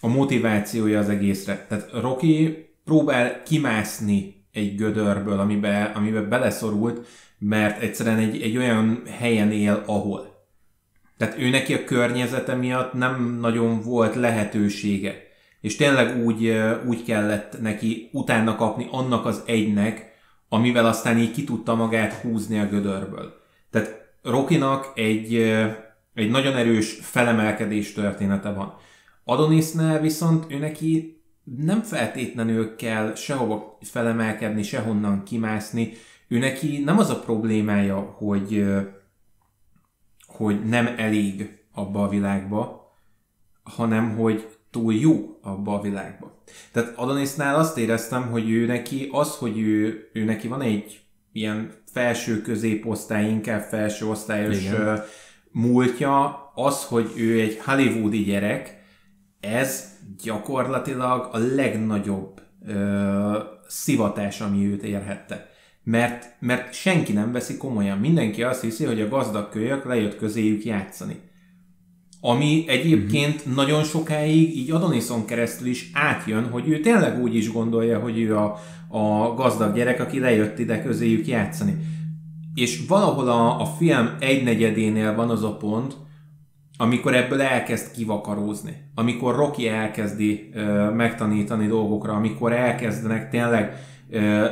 a 0.00 0.08
motivációja 0.08 0.98
az 0.98 1.08
egészre. 1.08 1.66
Tehát 1.68 1.90
Roki 2.00 2.66
próbál 2.84 3.42
kimászni 3.42 4.44
egy 4.52 4.76
gödörből, 4.76 5.38
amibe, 5.38 5.92
amibe 5.94 6.20
beleszorult, 6.20 7.06
mert 7.38 7.82
egyszerűen 7.82 8.18
egy, 8.18 8.42
egy 8.42 8.56
olyan 8.56 9.02
helyen 9.18 9.52
él, 9.52 9.82
ahol. 9.86 10.35
Tehát 11.16 11.38
ő 11.38 11.50
neki 11.50 11.74
a 11.74 11.84
környezete 11.84 12.54
miatt 12.54 12.92
nem 12.92 13.38
nagyon 13.40 13.80
volt 13.80 14.14
lehetősége. 14.14 15.24
És 15.60 15.76
tényleg 15.76 16.24
úgy, 16.24 16.58
úgy 16.86 17.04
kellett 17.04 17.60
neki 17.60 18.08
utána 18.12 18.56
kapni 18.56 18.88
annak 18.90 19.26
az 19.26 19.42
egynek, 19.46 20.14
amivel 20.48 20.86
aztán 20.86 21.18
így 21.18 21.32
ki 21.32 21.44
tudta 21.44 21.74
magát 21.74 22.12
húzni 22.12 22.58
a 22.58 22.68
gödörből. 22.68 23.40
Tehát 23.70 24.04
Rokinak 24.22 24.92
egy, 24.94 25.34
egy 26.14 26.30
nagyon 26.30 26.56
erős 26.56 26.98
felemelkedés 27.02 27.92
története 27.92 28.52
van. 28.52 28.74
Adonisnál 29.24 30.00
viszont 30.00 30.44
ő 30.48 30.58
neki 30.58 31.20
nem 31.56 31.82
feltétlenül 31.82 32.76
kell 32.76 33.14
sehova 33.14 33.78
felemelkedni, 33.82 34.62
sehonnan 34.62 35.22
kimászni. 35.22 35.92
Ő 36.28 36.38
neki 36.38 36.82
nem 36.84 36.98
az 36.98 37.10
a 37.10 37.20
problémája, 37.20 37.96
hogy, 37.96 38.64
hogy 40.36 40.64
nem 40.64 40.94
elég 40.96 41.58
abba 41.72 42.02
a 42.02 42.08
világba, 42.08 42.92
hanem 43.62 44.16
hogy 44.16 44.48
túl 44.70 44.94
jó 44.94 45.38
abba 45.42 45.74
a 45.74 45.80
világba. 45.80 46.42
Tehát 46.72 46.92
Adonisnál 46.96 47.54
azt 47.54 47.78
éreztem, 47.78 48.30
hogy 48.30 48.50
ő 48.50 48.66
neki 48.66 49.08
az, 49.12 49.36
hogy 49.36 49.58
ő, 49.58 50.08
ő 50.12 50.24
neki 50.24 50.48
van 50.48 50.60
egy 50.62 51.00
ilyen 51.32 51.72
felső 51.92 52.40
középosztály, 52.40 53.28
inkább 53.28 53.60
felső 53.60 54.06
osztályos 54.06 54.64
Igen. 54.64 55.02
múltja, 55.50 56.44
az, 56.54 56.84
hogy 56.84 57.12
ő 57.16 57.40
egy 57.40 57.58
hollywoodi 57.64 58.24
gyerek, 58.24 58.84
ez 59.40 59.84
gyakorlatilag 60.22 61.28
a 61.32 61.38
legnagyobb 61.38 62.40
ö, 62.66 63.38
szivatás, 63.66 64.40
ami 64.40 64.66
őt 64.66 64.82
érhette. 64.82 65.50
Mert, 65.90 66.36
mert 66.40 66.74
senki 66.74 67.12
nem 67.12 67.32
veszi 67.32 67.56
komolyan. 67.56 67.98
Mindenki 67.98 68.42
azt 68.42 68.62
hiszi, 68.62 68.84
hogy 68.84 69.00
a 69.00 69.08
gazdag 69.08 69.48
kölyök 69.48 69.84
lejött 69.84 70.16
közéjük 70.16 70.64
játszani. 70.64 71.16
Ami 72.20 72.64
egyébként 72.68 73.46
mm-hmm. 73.46 73.56
nagyon 73.56 73.84
sokáig 73.84 74.56
így 74.56 74.70
Adonison 74.70 75.24
keresztül 75.24 75.66
is 75.66 75.90
átjön, 75.92 76.50
hogy 76.50 76.68
ő 76.68 76.80
tényleg 76.80 77.22
úgy 77.22 77.34
is 77.34 77.52
gondolja, 77.52 77.98
hogy 77.98 78.18
ő 78.18 78.36
a, 78.36 78.58
a 78.88 79.34
gazdag 79.34 79.74
gyerek, 79.74 80.00
aki 80.00 80.18
lejött 80.18 80.58
ide 80.58 80.82
közéjük 80.82 81.26
játszani. 81.26 81.76
És 82.54 82.86
valahol 82.88 83.28
a, 83.28 83.60
a 83.60 83.64
film 83.64 84.16
egynegyedénél 84.20 85.14
van 85.14 85.30
az 85.30 85.42
a 85.42 85.56
pont, 85.56 85.96
amikor 86.76 87.14
ebből 87.14 87.40
elkezd 87.40 87.92
kivakarózni. 87.92 88.76
Amikor 88.94 89.34
Rocky 89.34 89.68
elkezdi 89.68 90.50
ö, 90.54 90.90
megtanítani 90.90 91.66
dolgokra, 91.66 92.12
amikor 92.12 92.52
elkezdenek 92.52 93.30
tényleg 93.30 93.72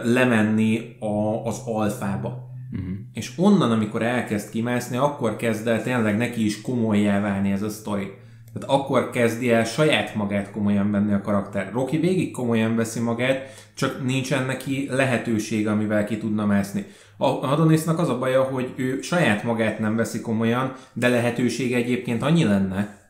lemenni 0.02 0.96
a, 0.98 1.46
az 1.46 1.62
alfába. 1.64 2.52
Uh-huh. 2.72 2.94
És 3.12 3.32
onnan, 3.36 3.70
amikor 3.70 4.02
elkezd 4.02 4.50
kimászni, 4.50 4.96
akkor 4.96 5.36
kezd 5.36 5.66
el 5.66 5.82
tényleg 5.82 6.16
neki 6.16 6.44
is 6.44 6.60
komolyá 6.60 7.20
válni 7.20 7.50
ez 7.50 7.62
a 7.62 7.68
sztori. 7.68 8.12
Tehát 8.52 8.70
akkor 8.70 9.10
kezdi 9.10 9.50
el 9.50 9.64
saját 9.64 10.14
magát 10.14 10.50
komolyan 10.50 10.90
venni 10.90 11.12
a 11.12 11.20
karakter. 11.20 11.72
Rocky 11.72 11.98
végig 11.98 12.30
komolyan 12.30 12.76
veszi 12.76 13.00
magát, 13.00 13.70
csak 13.74 14.04
nincsen 14.04 14.46
neki 14.46 14.88
lehetőség, 14.90 15.66
amivel 15.68 16.04
ki 16.04 16.18
tudna 16.18 16.46
mászni. 16.46 16.84
A 17.16 17.26
Adonisnak 17.26 17.98
az 17.98 18.08
a 18.08 18.18
baja, 18.18 18.42
hogy 18.42 18.72
ő 18.76 19.00
saját 19.00 19.42
magát 19.42 19.78
nem 19.78 19.96
veszi 19.96 20.20
komolyan, 20.20 20.72
de 20.92 21.08
lehetősége 21.08 21.76
egyébként 21.76 22.22
annyi 22.22 22.44
lenne, 22.44 23.03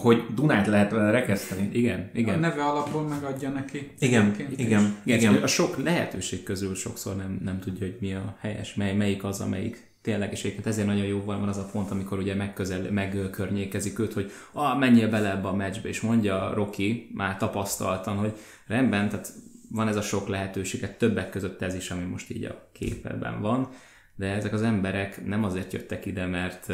hogy 0.00 0.24
Dunát 0.34 0.66
lehet 0.66 0.90
vele 0.90 1.10
rekeszteni. 1.10 1.68
Igen, 1.72 2.10
igen. 2.14 2.34
A 2.34 2.38
neve 2.38 2.64
alapból 2.64 3.02
megadja 3.02 3.48
neki. 3.48 3.90
Igen, 3.98 4.34
igen, 4.38 4.52
igen, 4.56 4.94
igen. 5.04 5.34
A 5.34 5.46
sok 5.46 5.82
lehetőség 5.82 6.42
közül 6.42 6.74
sokszor 6.74 7.16
nem, 7.16 7.40
nem 7.44 7.58
tudja, 7.58 7.86
hogy 7.86 7.96
mi 8.00 8.14
a 8.14 8.36
helyes, 8.40 8.74
mely, 8.74 8.94
melyik 8.94 9.24
az, 9.24 9.40
amelyik 9.40 9.88
tényleg, 10.02 10.32
és 10.32 10.40
egyébként 10.40 10.66
ezért 10.66 10.86
nagyon 10.86 11.04
jó 11.04 11.22
van 11.24 11.48
az 11.48 11.56
a 11.56 11.68
pont, 11.72 11.90
amikor 11.90 12.18
ugye 12.18 12.34
megközel, 12.34 12.90
megkörnyékezik 12.90 13.98
őt, 13.98 14.12
hogy 14.12 14.32
ah, 14.52 14.78
menjél 14.78 15.08
bele 15.08 15.30
ebbe 15.30 15.48
a 15.48 15.54
meccsbe, 15.54 15.88
és 15.88 16.00
mondja 16.00 16.52
Rocky 16.54 17.10
már 17.14 17.36
tapasztaltan, 17.36 18.16
hogy 18.16 18.32
rendben, 18.66 19.08
tehát 19.08 19.32
van 19.70 19.88
ez 19.88 19.96
a 19.96 20.02
sok 20.02 20.28
lehetőséget, 20.28 20.98
többek 20.98 21.30
között 21.30 21.62
ez 21.62 21.74
is, 21.74 21.90
ami 21.90 22.04
most 22.04 22.30
így 22.30 22.44
a 22.44 22.68
képben 22.72 23.40
van, 23.40 23.68
de 24.14 24.26
ezek 24.26 24.52
az 24.52 24.62
emberek 24.62 25.26
nem 25.26 25.44
azért 25.44 25.72
jöttek 25.72 26.06
ide, 26.06 26.26
mert 26.26 26.68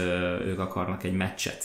ők 0.45 0.59
akarnak 0.59 1.04
egy 1.04 1.16
meccset. 1.16 1.64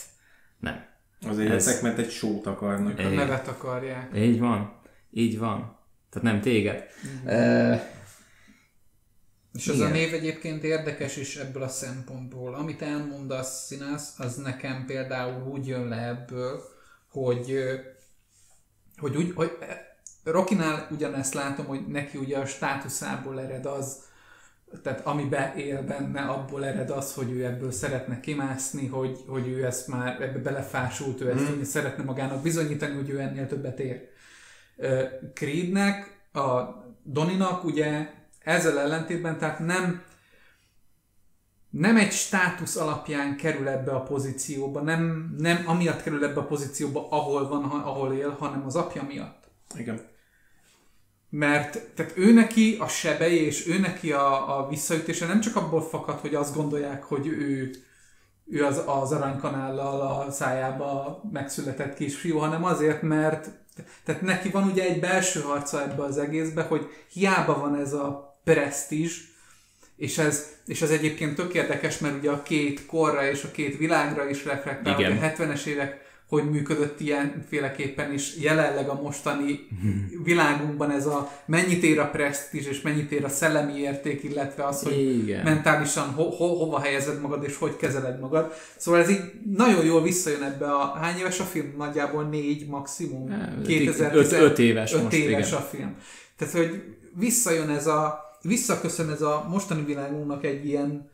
Nem. 0.60 0.90
Azért 1.28 1.52
ez... 1.52 1.66
jöttek, 1.66 1.82
mert 1.82 1.98
egy 1.98 2.12
sót 2.12 2.46
akarnak. 2.46 3.00
A 3.00 3.10
nevet 3.10 3.48
akarják. 3.48 4.12
Így 4.16 4.40
van. 4.40 4.80
Így 5.12 5.38
van. 5.38 5.80
Tehát 6.10 6.32
nem 6.32 6.42
téged. 6.42 6.84
Mm. 7.08 7.28
Uh, 7.28 7.82
és 9.54 9.68
az 9.68 9.80
a 9.80 9.88
név 9.88 10.14
egyébként 10.14 10.64
érdekes 10.64 11.18
is 11.18 11.36
ebből 11.36 11.64
a 11.64 11.68
szempontból. 11.68 12.54
Amit 12.54 12.82
elmondasz, 12.82 13.66
Színász, 13.66 14.20
az 14.20 14.36
nekem 14.36 14.86
például 14.86 15.48
úgy 15.48 15.68
jön 15.68 15.88
le 15.88 16.08
ebből, 16.08 16.62
hogy, 17.12 17.60
hogy, 18.98 19.16
úgy, 19.16 19.32
hogy 19.36 19.52
Rokinál 20.24 20.88
ugyanezt 20.92 21.34
látom, 21.34 21.66
hogy 21.66 21.88
neki 21.88 22.18
ugye 22.18 22.38
a 22.38 22.46
státuszából 22.46 23.42
ered 23.42 23.66
az, 23.66 24.04
tehát 24.84 25.06
ami 25.06 25.24
beél 25.24 25.84
benne, 25.84 26.22
abból 26.22 26.66
ered 26.66 26.90
az, 26.90 27.14
hogy 27.14 27.32
ő 27.32 27.46
ebből 27.46 27.72
szeretne 27.72 28.20
kimászni, 28.20 28.88
hogy, 28.88 29.24
hogy 29.28 29.48
ő 29.48 29.66
ezt 29.66 29.88
már 29.88 30.22
ebbe 30.22 30.40
belefásult, 30.40 31.22
ő 31.22 31.30
ezt 31.30 31.48
hmm. 31.48 31.64
szeretne 31.64 32.04
magának 32.04 32.42
bizonyítani, 32.42 32.96
hogy 32.96 33.10
ő 33.10 33.20
ennél 33.20 33.48
többet 33.48 33.80
ér. 33.80 34.10
Creednek, 35.34 36.20
a 36.34 36.62
Doninak 37.04 37.64
ugye 37.64 38.10
ezzel 38.40 38.80
ellentétben, 38.80 39.38
tehát 39.38 39.60
nem 39.60 40.04
nem 41.70 41.98
egy 41.98 42.12
státusz 42.12 42.76
alapján 42.76 43.38
kerül 43.38 43.68
ebbe 43.68 43.92
a 43.92 44.04
pozícióba, 44.04 44.82
nem, 44.82 45.34
nem 45.38 45.64
amiatt 45.66 46.02
kerül 46.02 46.24
ebbe 46.24 46.40
a 46.40 46.46
pozícióba, 46.46 47.10
ahol 47.10 47.48
van, 47.48 47.64
ahol 47.64 48.14
él, 48.14 48.30
hanem 48.30 48.66
az 48.66 48.76
apja 48.76 49.04
miatt. 49.04 49.50
Igen 49.76 50.11
mert 51.34 51.80
tehát 51.96 52.14
ő 52.16 52.34
neki 52.34 52.78
a 52.80 52.88
sebei 52.88 53.46
és 53.46 53.68
ő 53.68 53.80
neki 53.80 54.12
a, 54.12 54.58
a 54.60 54.70
visszaütése 54.70 55.26
nem 55.26 55.40
csak 55.42 55.56
abból 55.56 55.82
fakad, 55.82 56.20
hogy 56.20 56.36
azt 56.36 56.56
gondolják, 56.56 57.04
hogy 57.04 57.28
ő, 57.28 57.72
ő 58.50 58.66
az, 58.66 58.82
az 58.86 59.12
aranykanállal 59.12 60.02
a 60.02 60.32
szájába 60.32 61.22
megszületett 61.32 61.96
kisfiú, 61.96 62.38
hanem 62.38 62.64
azért, 62.64 63.02
mert 63.02 63.50
tehát 64.04 64.22
neki 64.22 64.50
van 64.50 64.64
ugye 64.64 64.84
egy 64.84 65.00
belső 65.00 65.42
harca 65.42 65.82
ebbe 65.82 66.04
az 66.04 66.18
egészbe, 66.18 66.62
hogy 66.62 66.90
hiába 67.12 67.60
van 67.60 67.76
ez 67.76 67.94
a 67.94 68.40
presztízs, 68.44 69.20
és 69.96 70.18
ez, 70.18 70.48
és 70.66 70.82
ez 70.82 70.90
egyébként 70.90 71.36
tök 71.36 71.54
érdekes, 71.54 71.98
mert 71.98 72.18
ugye 72.18 72.32
a 72.32 72.44
két 72.44 72.86
korra 72.86 73.30
és 73.30 73.44
a 73.44 73.52
két 73.52 73.78
világra 73.78 74.30
is 74.30 74.46
reflektál, 74.46 74.96
a 74.96 75.26
70-es 75.26 75.66
évek 75.66 76.11
hogy 76.32 76.50
működött 76.50 77.00
ilyenféleképpen, 77.00 78.12
és 78.12 78.38
jelenleg 78.40 78.90
a 78.90 79.02
mostani 79.02 79.68
világunkban 80.24 80.92
ez 80.92 81.06
a 81.06 81.32
mennyit 81.46 81.84
ér 81.84 82.00
a 82.00 82.10
presztízs, 82.10 82.68
és 82.68 82.82
mennyit 82.82 83.12
ér 83.12 83.24
a 83.24 83.30
szellemi 83.30 83.80
érték, 83.80 84.24
illetve 84.24 84.66
az, 84.66 84.84
hogy 84.84 85.00
Igen. 85.00 85.44
mentálisan 85.44 86.10
ho- 86.10 86.36
ho- 86.36 86.58
hova 86.58 86.80
helyezed 86.80 87.22
magad, 87.22 87.44
és 87.44 87.58
hogy 87.58 87.76
kezeled 87.76 88.20
magad. 88.20 88.54
Szóval 88.78 89.00
ez 89.00 89.10
így 89.10 89.22
nagyon 89.56 89.86
jól 89.86 90.02
visszajön 90.02 90.44
ebbe 90.44 90.72
a... 90.72 90.94
Hány 91.02 91.18
éves 91.18 91.40
a 91.40 91.44
film? 91.44 91.74
Nagyjából 91.78 92.24
négy 92.24 92.68
maximum. 92.68 93.30
2015 93.66 94.32
5 94.32 94.60
éves 94.60 94.94
öt 94.94 95.04
most, 95.04 95.16
éves 95.16 95.48
igen. 95.48 95.60
a 95.60 95.64
film. 95.64 95.96
Tehát, 96.38 96.54
hogy 96.54 96.84
visszajön 97.18 97.70
ez 97.70 97.88
a... 97.88 98.20
Visszaköszön 98.42 99.10
ez 99.10 99.22
a 99.22 99.46
mostani 99.50 99.84
világunknak 99.86 100.46
egy 100.46 100.66
ilyen 100.66 101.10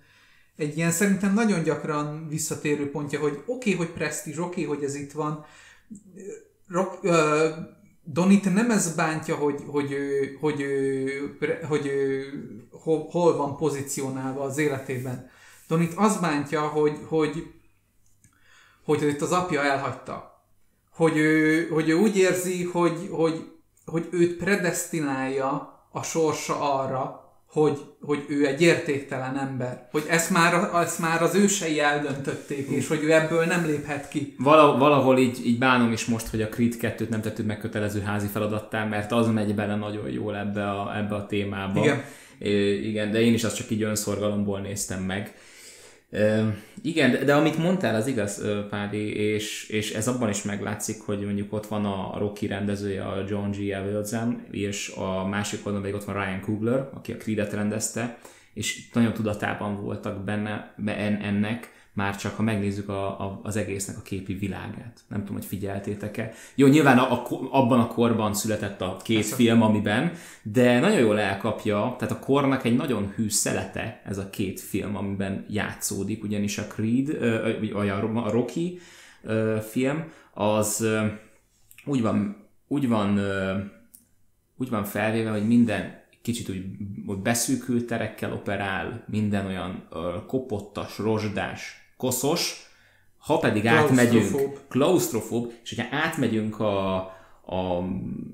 egy 0.57 0.77
ilyen 0.77 0.91
szerintem 0.91 1.33
nagyon 1.33 1.63
gyakran 1.63 2.27
visszatérő 2.27 2.91
pontja, 2.91 3.19
hogy 3.19 3.33
oké, 3.45 3.45
okay, 3.45 3.73
hogy 3.73 3.93
presztízs, 3.93 4.37
oké, 4.37 4.63
okay, 4.63 4.75
hogy 4.75 4.83
ez 4.83 4.95
itt 4.95 5.11
van. 5.11 5.45
Rock, 6.67 7.03
uh, 7.03 7.11
Donit 8.09 8.53
nem 8.53 8.71
ez 8.71 8.95
bántja, 8.95 9.35
hogy, 9.35 9.63
hogy, 9.67 9.91
ő, 9.91 10.37
hogy, 10.39 10.61
ő, 10.61 11.37
hogy 11.67 11.91
hol 13.11 13.37
van 13.37 13.57
pozícionálva 13.57 14.43
az 14.43 14.57
életében. 14.57 15.29
Donit 15.67 15.93
az 15.95 16.17
bántja, 16.17 16.61
hogy, 16.61 16.97
hogy, 17.07 17.53
hogy 18.83 19.01
itt 19.03 19.21
az 19.21 19.31
apja 19.31 19.63
elhagyta. 19.63 20.45
Hogy 20.91 21.17
ő, 21.17 21.67
hogy 21.67 21.89
ő 21.89 21.93
úgy 21.93 22.17
érzi, 22.17 22.63
hogy, 22.63 23.07
hogy, 23.11 23.51
hogy 23.85 24.07
őt 24.11 24.37
predestinálja 24.37 25.79
a 25.91 26.03
sorsa 26.03 26.79
arra, 26.79 27.26
hogy, 27.47 27.79
hogy 28.01 28.25
ő 28.27 28.47
egy 28.47 28.61
értéktelen 28.61 29.37
ember. 29.37 29.87
Hogy 29.91 30.03
ezt 30.09 30.29
már, 30.29 30.69
ezt 30.73 30.99
már 30.99 31.21
az 31.21 31.35
ősei 31.35 31.79
eldöntötték, 31.79 32.67
és 32.69 32.87
hogy 32.87 33.03
ő 33.03 33.11
ebből 33.11 33.45
nem 33.45 33.65
léphet 33.65 34.07
ki. 34.07 34.35
Vala, 34.37 34.77
valahol 34.77 35.17
így, 35.17 35.45
így 35.45 35.57
bánom 35.57 35.91
is 35.91 36.05
most, 36.05 36.27
hogy 36.27 36.41
a 36.41 36.49
Creed 36.49 36.73
2-t 36.81 37.09
nem 37.09 37.21
tettük 37.21 37.45
meg 37.45 37.59
kötelező 37.59 38.01
házi 38.01 38.27
feladattá, 38.27 38.85
mert 38.85 39.11
az 39.11 39.27
megy 39.27 39.55
bele 39.55 39.75
nagyon 39.75 40.09
jól 40.09 40.37
ebbe 40.37 40.69
a, 40.69 40.97
ebbe 40.97 41.15
a 41.15 41.25
témába. 41.25 41.79
Igen. 41.79 42.03
É, 42.39 42.73
igen, 42.87 43.11
de 43.11 43.21
én 43.21 43.33
is 43.33 43.43
azt 43.43 43.55
csak 43.55 43.69
így 43.69 43.81
önszorgalomból 43.81 44.59
néztem 44.59 45.03
meg. 45.03 45.35
Igen, 46.81 47.11
de, 47.11 47.23
de 47.23 47.35
amit 47.35 47.57
mondtál, 47.57 47.95
az 47.95 48.07
igaz, 48.07 48.45
Pádi, 48.69 49.15
és, 49.15 49.69
és 49.69 49.93
ez 49.93 50.07
abban 50.07 50.29
is 50.29 50.43
meglátszik, 50.43 51.01
hogy 51.01 51.25
mondjuk 51.25 51.53
ott 51.53 51.67
van 51.67 51.85
a 51.85 52.17
Rocky 52.17 52.47
rendezője, 52.47 53.03
a 53.03 53.23
John 53.27 53.49
G. 53.49 53.71
Avildsen, 53.71 54.45
és 54.51 54.89
a 54.89 55.27
másik 55.27 55.59
oldalon 55.59 55.81
pedig 55.81 55.95
ott 55.95 56.05
van 56.05 56.23
Ryan 56.23 56.41
Coogler, 56.41 56.89
aki 56.93 57.11
a 57.11 57.17
Creed-et 57.17 57.53
rendezte, 57.53 58.17
és 58.53 58.89
nagyon 58.93 59.13
tudatában 59.13 59.81
voltak 59.83 60.23
benne 60.23 60.73
ennek, 61.21 61.76
már 61.97 62.15
csak 62.15 62.35
ha 62.35 62.43
megnézzük 62.43 62.89
a, 62.89 63.19
a, 63.19 63.39
az 63.43 63.55
egésznek 63.55 63.97
a 63.97 64.01
képi 64.01 64.33
világát. 64.33 64.99
Nem 65.07 65.19
tudom, 65.19 65.35
hogy 65.35 65.45
figyeltétek-e. 65.45 66.33
Jó, 66.55 66.67
nyilván 66.67 66.97
a, 66.97 67.11
a, 67.11 67.27
abban 67.51 67.79
a 67.79 67.87
korban 67.87 68.33
született 68.33 68.81
a 68.81 68.97
két 69.03 69.17
Persze. 69.17 69.35
film, 69.35 69.61
amiben, 69.61 70.11
de 70.41 70.79
nagyon 70.79 70.99
jól 70.99 71.19
elkapja, 71.19 71.95
tehát 71.99 72.13
a 72.13 72.19
kornak 72.19 72.63
egy 72.63 72.75
nagyon 72.75 73.13
hű 73.15 73.29
szelete 73.29 74.01
ez 74.05 74.17
a 74.17 74.29
két 74.29 74.59
film, 74.59 74.95
amiben 74.95 75.45
játszódik, 75.49 76.23
ugyanis 76.23 76.57
a 76.57 76.67
Creed, 76.67 77.19
vagy 77.73 77.89
a, 77.89 78.29
Rocky 78.29 78.79
film, 79.69 80.03
az 80.33 80.87
úgy 81.85 82.01
van, 82.01 82.47
úgy 82.67 82.87
van, 82.87 83.19
úgy 84.57 84.69
van 84.69 84.83
felvéve, 84.83 85.29
hogy 85.29 85.47
minden 85.47 86.05
kicsit 86.21 86.49
úgy, 86.49 86.65
úgy 87.05 87.17
beszűkült 87.17 87.87
terekkel 87.87 88.33
operál, 88.33 89.03
minden 89.07 89.45
olyan 89.45 89.87
kopottas, 90.27 90.97
rozsdás, 90.97 91.85
koszos, 91.97 92.69
ha 93.17 93.37
pedig 93.37 93.65
átmegyünk, 93.65 94.67
klaustrofób, 94.69 95.53
és 95.63 95.75
hogyha 95.75 95.95
átmegyünk 95.97 96.59
a, 96.59 96.95
a 97.45 97.83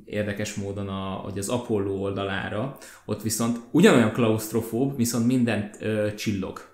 érdekes 0.05 0.53
módon 0.53 0.87
a, 0.87 1.13
hogy 1.23 1.37
az 1.37 1.49
Apollo 1.49 1.93
oldalára, 1.93 2.77
ott 3.05 3.21
viszont 3.21 3.59
ugyanolyan 3.71 4.11
klaustrofób, 4.11 4.95
viszont 4.97 5.25
minden 5.25 5.71
ö, 5.79 6.13
csillog. 6.13 6.71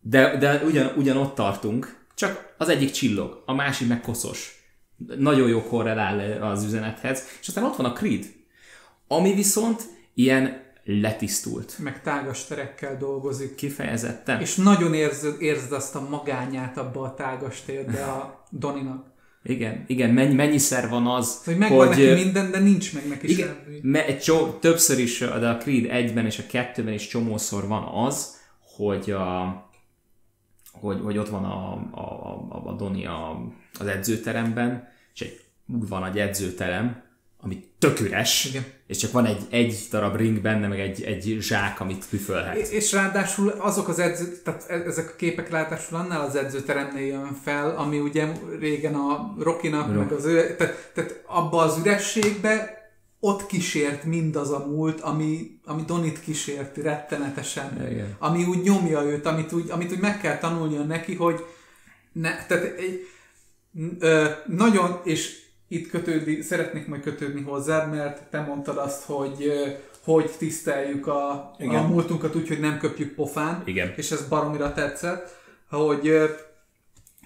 De, 0.00 0.36
de 0.36 0.62
ugyan, 0.64 0.92
ugyan 0.96 1.16
ott 1.16 1.34
tartunk, 1.34 1.98
csak 2.14 2.54
az 2.58 2.68
egyik 2.68 2.90
csillog, 2.90 3.42
a 3.46 3.54
másik 3.54 3.88
meg 3.88 4.00
koszos. 4.00 4.64
Nagyon 5.18 5.48
jó 5.48 5.62
korrelál 5.62 6.42
az 6.42 6.64
üzenethez. 6.64 7.22
És 7.40 7.48
aztán 7.48 7.64
ott 7.64 7.76
van 7.76 7.86
a 7.86 7.92
Creed, 7.92 8.24
ami 9.08 9.34
viszont 9.34 9.82
ilyen 10.14 10.62
letisztult. 10.84 11.78
Meg 11.78 12.02
tágas 12.02 12.44
terekkel 12.44 12.96
dolgozik. 12.96 13.54
Kifejezetten. 13.54 14.40
És 14.40 14.54
nagyon 14.56 14.94
érzed, 14.94 15.42
érzed 15.42 15.72
azt 15.72 15.94
a 15.94 16.08
magányát 16.08 16.78
abba 16.78 17.02
a 17.02 17.14
tágas 17.14 17.62
térbe 17.62 18.04
a 18.04 18.44
Doninak. 18.50 19.08
Igen, 19.42 19.84
igen, 19.86 20.10
mennyi, 20.10 20.34
mennyiszer 20.34 20.88
van 20.88 21.06
az, 21.06 21.44
Hogy 21.44 21.56
megvan 21.58 21.86
hogy... 21.86 21.96
neki 21.96 22.22
minden, 22.22 22.50
de 22.50 22.58
nincs 22.58 22.94
meg 22.94 23.08
neki 23.08 23.30
Igen, 23.30 23.56
semmi. 23.64 23.78
me, 23.82 24.16
csó, 24.16 24.46
többször 24.46 24.98
is, 24.98 25.18
de 25.18 25.48
a 25.48 25.56
Creed 25.56 25.84
1-ben 25.88 26.24
és 26.24 26.38
a 26.38 26.42
2-ben 26.42 26.92
is 26.92 27.06
csomószor 27.06 27.66
van 27.66 28.04
az, 28.06 28.36
hogy, 28.76 29.10
a, 29.10 29.54
hogy, 30.72 31.00
hogy 31.02 31.18
ott 31.18 31.28
van 31.28 31.44
a, 31.44 31.72
a, 31.90 32.00
a, 32.48 32.68
a 32.68 32.72
Doni 32.72 33.06
a, 33.06 33.52
az 33.78 33.86
edzőteremben, 33.86 34.88
és 35.14 35.20
egy 35.20 35.40
úgy 35.66 35.88
van 35.88 36.04
egy 36.04 36.18
edzőterem, 36.18 37.02
ami 37.42 37.64
tök 37.78 38.00
üres, 38.00 38.44
Igen. 38.44 38.64
és 38.86 38.96
csak 38.96 39.12
van 39.12 39.26
egy, 39.26 39.42
egy 39.50 39.86
darab 39.90 40.16
ring 40.16 40.40
benne, 40.40 40.68
meg 40.68 40.80
egy, 40.80 41.02
egy 41.02 41.36
zsák, 41.40 41.80
amit 41.80 42.04
püfölhet. 42.08 42.56
És- 42.56 42.70
És 42.70 42.92
ráadásul 42.92 43.48
azok 43.48 43.88
az 43.88 43.98
edző, 43.98 44.36
tehát 44.44 44.64
e- 44.68 44.74
ezek 44.86 45.08
a 45.10 45.16
képek 45.16 45.50
ráadásul 45.50 45.98
annál 45.98 46.20
az 46.20 46.34
edzőteremnél 46.36 47.06
jön 47.06 47.38
fel, 47.44 47.76
ami 47.76 47.98
ugye 47.98 48.26
régen 48.58 48.94
a 48.94 49.34
Rokinak, 49.38 49.94
meg 49.96 50.12
az 50.12 50.24
ő, 50.24 50.56
tehát, 50.56 50.90
tehát 50.94 51.22
abba 51.26 51.62
az 51.62 51.78
ürességbe 51.78 52.78
ott 53.20 53.46
kísért 53.46 54.04
mindaz 54.04 54.50
a 54.50 54.66
múlt, 54.66 55.00
ami, 55.00 55.58
ami 55.64 55.82
Donit 55.86 56.20
kísérti 56.20 56.80
rettenetesen. 56.82 57.88
Igen. 57.90 58.16
Ami 58.18 58.44
úgy 58.44 58.62
nyomja 58.62 59.02
őt, 59.02 59.26
amit 59.26 59.52
úgy, 59.52 59.70
amit 59.70 59.92
úgy 59.92 60.00
meg 60.00 60.20
kell 60.20 60.38
tanulnia 60.38 60.82
neki, 60.82 61.14
hogy 61.14 61.44
ne, 62.12 62.46
tehát 62.46 62.64
egy, 62.78 63.06
ö, 63.98 64.24
nagyon, 64.46 65.00
és 65.04 65.38
itt 65.72 65.90
kötődni, 65.90 66.42
szeretnék 66.42 66.86
majd 66.86 67.02
kötődni 67.02 67.42
hozzád, 67.42 67.90
mert 67.90 68.22
te 68.30 68.40
mondtad 68.40 68.76
azt, 68.76 69.04
hogy 69.04 69.52
hogy 70.04 70.30
tiszteljük 70.38 71.06
a, 71.06 71.30
a 71.32 71.56
Igen. 71.58 71.84
múltunkat 71.84 72.34
úgy, 72.34 72.48
hogy 72.48 72.60
nem 72.60 72.78
köpjük 72.78 73.14
pofán, 73.14 73.62
Igen. 73.64 73.92
és 73.96 74.10
ez 74.10 74.28
baromira 74.28 74.72
tetszett, 74.72 75.36
hogy, 75.68 76.12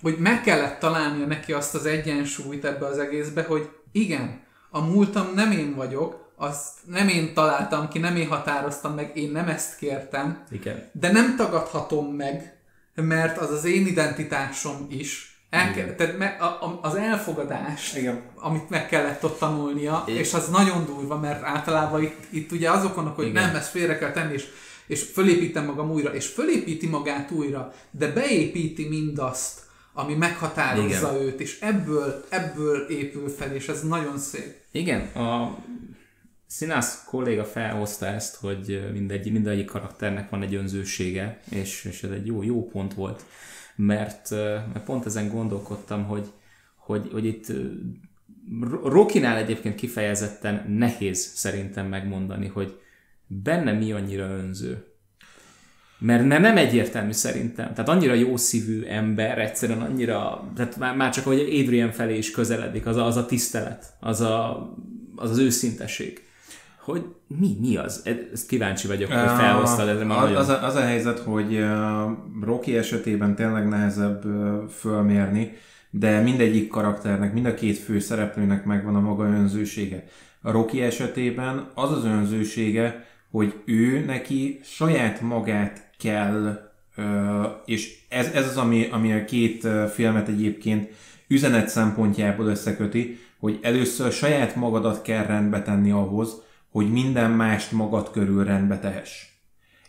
hogy 0.02 0.16
meg 0.18 0.42
kellett 0.42 0.78
találnia 0.78 1.26
neki 1.26 1.52
azt 1.52 1.74
az 1.74 1.86
egyensúlyt 1.86 2.64
ebbe 2.64 2.86
az 2.86 2.98
egészbe, 2.98 3.42
hogy 3.42 3.68
igen, 3.92 4.42
a 4.70 4.80
múltam 4.80 5.32
nem 5.34 5.50
én 5.50 5.74
vagyok, 5.74 6.32
azt 6.36 6.78
nem 6.86 7.08
én 7.08 7.34
találtam 7.34 7.88
ki, 7.88 7.98
nem 7.98 8.16
én 8.16 8.28
határoztam 8.28 8.94
meg, 8.94 9.16
én 9.16 9.30
nem 9.30 9.48
ezt 9.48 9.76
kértem, 9.76 10.44
Igen. 10.50 10.90
de 10.92 11.12
nem 11.12 11.36
tagadhatom 11.36 12.06
meg, 12.06 12.58
mert 12.94 13.38
az 13.38 13.50
az 13.50 13.64
én 13.64 13.86
identitásom 13.86 14.86
is. 14.90 15.33
El 15.54 15.94
tehát 15.96 16.18
me- 16.18 16.40
a, 16.40 16.44
a, 16.44 16.78
az 16.82 16.94
elfogadást, 16.94 17.96
Igen. 17.96 18.22
amit 18.34 18.70
meg 18.70 18.88
kellett 18.88 19.24
ott 19.24 19.38
tanulnia, 19.38 20.04
Igen. 20.06 20.20
és 20.20 20.34
az 20.34 20.48
nagyon 20.48 20.84
durva, 20.84 21.18
mert 21.18 21.42
általában 21.42 22.02
itt, 22.02 22.18
itt 22.30 22.52
ugye 22.52 22.70
azok 22.70 22.94
vannak, 22.94 23.16
hogy 23.16 23.26
Igen. 23.26 23.46
nem, 23.46 23.56
ezt 23.56 23.70
félre 23.70 23.98
kell 23.98 24.10
tenni, 24.10 24.32
és, 24.32 24.44
és 24.86 25.02
fölépítem 25.02 25.64
magam 25.64 25.90
újra, 25.90 26.14
és 26.14 26.26
fölépíti 26.26 26.86
magát 26.86 27.30
újra, 27.30 27.72
de 27.90 28.12
beépíti 28.12 28.88
mindazt, 28.88 29.60
ami 29.92 30.14
meghatározza 30.14 31.10
Igen. 31.12 31.22
őt, 31.22 31.40
és 31.40 31.60
ebből, 31.60 32.24
ebből 32.28 32.86
épül 32.88 33.28
fel, 33.28 33.54
és 33.54 33.68
ez 33.68 33.82
nagyon 33.82 34.18
szép. 34.18 34.54
Igen, 34.70 35.00
a 35.00 35.58
színász 36.46 37.04
kolléga 37.06 37.44
felhozta 37.44 38.06
ezt, 38.06 38.36
hogy 38.36 38.88
mindegy, 38.92 39.32
mindegyik 39.32 39.66
karakternek 39.66 40.30
van 40.30 40.42
egy 40.42 40.54
önzősége, 40.54 41.40
és, 41.50 41.84
és 41.84 42.02
ez 42.02 42.10
egy 42.10 42.26
jó, 42.26 42.42
jó 42.42 42.68
pont 42.68 42.94
volt, 42.94 43.22
mert, 43.76 44.30
mert 44.72 44.84
pont 44.84 45.06
ezen 45.06 45.28
gondolkodtam, 45.28 46.04
hogy, 46.04 46.26
hogy, 46.76 47.08
hogy 47.12 47.24
itt 47.24 47.52
Ro- 48.60 48.84
Rokinál 48.84 49.36
egyébként 49.36 49.74
kifejezetten 49.74 50.64
nehéz 50.68 51.18
szerintem 51.18 51.86
megmondani, 51.86 52.46
hogy 52.46 52.80
benne 53.26 53.72
mi 53.72 53.92
annyira 53.92 54.24
önző. 54.24 54.84
Mert 55.98 56.26
ne, 56.26 56.38
nem 56.38 56.56
egyértelmű 56.56 57.12
szerintem. 57.12 57.74
Tehát 57.74 57.88
annyira 57.88 58.14
jó 58.14 58.36
szívű 58.36 58.84
ember, 58.84 59.38
egyszerűen 59.38 59.80
annyira, 59.80 60.50
tehát 60.56 60.76
már, 60.76 60.96
már 60.96 61.12
csak 61.12 61.24
hogy 61.24 61.40
Adrian 61.40 61.90
felé 61.90 62.16
is 62.16 62.30
közeledik, 62.30 62.86
az 62.86 62.96
a, 62.96 63.06
az 63.06 63.16
a 63.16 63.26
tisztelet, 63.26 63.96
az, 64.00 64.20
a, 64.20 64.68
az 65.16 65.30
az 65.30 65.38
őszinteség. 65.38 66.23
Hogy 66.84 67.04
mi, 67.38 67.56
mi 67.60 67.76
az? 67.76 68.02
E- 68.04 68.28
Ezt 68.32 68.46
kíváncsi 68.46 68.86
vagyok, 68.86 69.12
hogy 69.12 69.18
felhoztad, 69.18 69.88
ez 69.88 70.02
már 70.02 70.24
az, 70.24 70.36
az, 70.36 70.48
a, 70.48 70.64
az 70.64 70.74
a 70.74 70.80
helyzet, 70.80 71.18
hogy 71.18 71.54
uh, 71.54 72.10
Rocky 72.42 72.76
esetében 72.76 73.34
tényleg 73.34 73.68
nehezebb 73.68 74.24
uh, 74.24 74.68
fölmérni, 74.68 75.52
de 75.90 76.20
mindegyik 76.20 76.68
karakternek, 76.68 77.32
mind 77.32 77.46
a 77.46 77.54
két 77.54 77.78
fő 77.78 77.98
szereplőnek 77.98 78.64
megvan 78.64 78.96
a 78.96 79.00
maga 79.00 79.24
önzősége. 79.24 80.04
A 80.42 80.50
Rocky 80.50 80.82
esetében 80.82 81.68
az 81.74 81.92
az 81.92 82.04
önzősége, 82.04 83.06
hogy 83.30 83.54
ő 83.64 84.04
neki 84.04 84.60
saját 84.62 85.20
magát 85.20 85.90
kell, 85.98 86.70
uh, 86.96 87.04
és 87.64 87.98
ez, 88.08 88.30
ez 88.34 88.48
az, 88.48 88.56
ami, 88.56 88.88
ami 88.90 89.12
a 89.12 89.24
két 89.24 89.66
filmet 89.92 90.28
egyébként 90.28 90.88
üzenet 91.28 91.68
szempontjából 91.68 92.46
összeköti, 92.46 93.18
hogy 93.38 93.58
először 93.62 94.12
saját 94.12 94.56
magadat 94.56 95.02
kell 95.02 95.26
rendbe 95.26 95.62
tenni 95.62 95.90
ahhoz, 95.90 96.42
hogy 96.74 96.92
minden 96.92 97.30
mást 97.30 97.72
magad 97.72 98.10
körül 98.10 98.44
rendbe 98.44 98.78
tehess. 98.78 99.22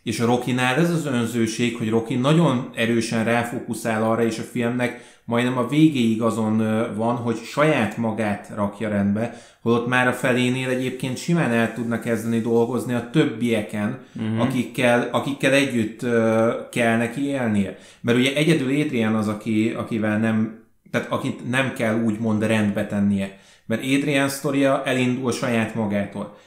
És 0.03 0.19
a 0.19 0.25
Rokinál 0.25 0.75
ez 0.75 0.89
az 0.89 1.05
önzőség, 1.05 1.75
hogy 1.75 1.89
Rocky 1.89 2.15
nagyon 2.15 2.69
erősen 2.75 3.23
ráfókuszál 3.23 4.03
arra, 4.03 4.25
és 4.25 4.39
a 4.39 4.41
filmnek 4.41 5.19
majdnem 5.23 5.57
a 5.57 5.67
végéig 5.67 6.21
azon 6.21 6.57
van, 6.95 7.15
hogy 7.15 7.35
saját 7.35 7.97
magát 7.97 8.51
rakja 8.55 8.89
rendbe, 8.89 9.37
holott 9.61 9.87
már 9.87 10.07
a 10.07 10.13
felénél 10.13 10.69
egyébként 10.69 11.17
simán 11.17 11.51
el 11.51 11.73
tudna 11.73 11.99
kezdeni 11.99 12.39
dolgozni 12.39 12.93
a 12.93 13.09
többieken, 13.11 13.99
uh-huh. 14.15 14.41
akikkel, 14.41 15.09
akikkel 15.11 15.53
együtt 15.53 16.03
ö, 16.03 16.51
kell 16.71 16.97
neki 16.97 17.25
élnie. 17.25 17.77
Mert 18.01 18.17
ugye 18.17 18.35
egyedül 18.35 18.81
Adrian 18.81 19.15
az, 19.15 19.27
aki, 19.27 19.73
akivel 19.77 20.17
nem, 20.17 20.63
tehát 20.91 21.11
akit 21.11 21.49
nem 21.49 21.73
kell 21.73 22.03
úgymond 22.03 22.43
rendbe 22.43 22.87
tennie. 22.87 23.37
Mert 23.65 23.81
Adrian 23.81 24.29
sztoria 24.29 24.83
elindul 24.83 25.31
saját 25.31 25.75
magától. 25.75 26.37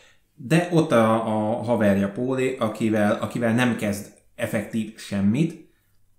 De 0.40 0.68
ott 0.72 0.92
a, 0.92 1.12
a 1.26 1.62
haverja 1.62 2.08
Póli, 2.08 2.56
akivel, 2.58 3.18
akivel 3.20 3.54
nem 3.54 3.76
kezd 3.76 4.06
effektív 4.34 4.98
semmit, 4.98 5.66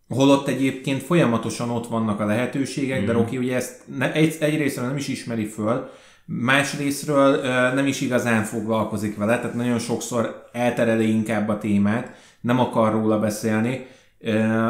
holott 0.10 0.48
egyébként 0.48 1.02
folyamatosan 1.02 1.70
ott 1.70 1.88
vannak 1.88 2.20
a 2.20 2.26
lehetőségek, 2.26 3.02
mm. 3.02 3.06
de 3.06 3.12
Rocky 3.12 3.38
ugye 3.38 3.56
ezt 3.56 3.82
ne, 3.98 4.14
egy, 4.14 4.36
egyrésztről 4.40 4.86
nem 4.86 4.98
is 4.98 5.08
ismeri 5.08 5.46
föl, 5.46 5.90
másrésztről 6.26 7.34
ö, 7.34 7.74
nem 7.74 7.88
is 7.88 8.02
igazán 8.02 8.44
foglalkozik 8.44 9.18
vele, 9.18 9.40
tehát 9.40 9.56
nagyon 9.56 9.80
sokszor 9.80 10.50
eltereli 10.52 11.10
inkább 11.10 11.50
a 11.50 11.58
témát, 11.58 12.14
nem 12.42 12.60
akar 12.60 12.92
róla 12.92 13.20
beszélni, 13.20 13.86
ö, 14.20 14.68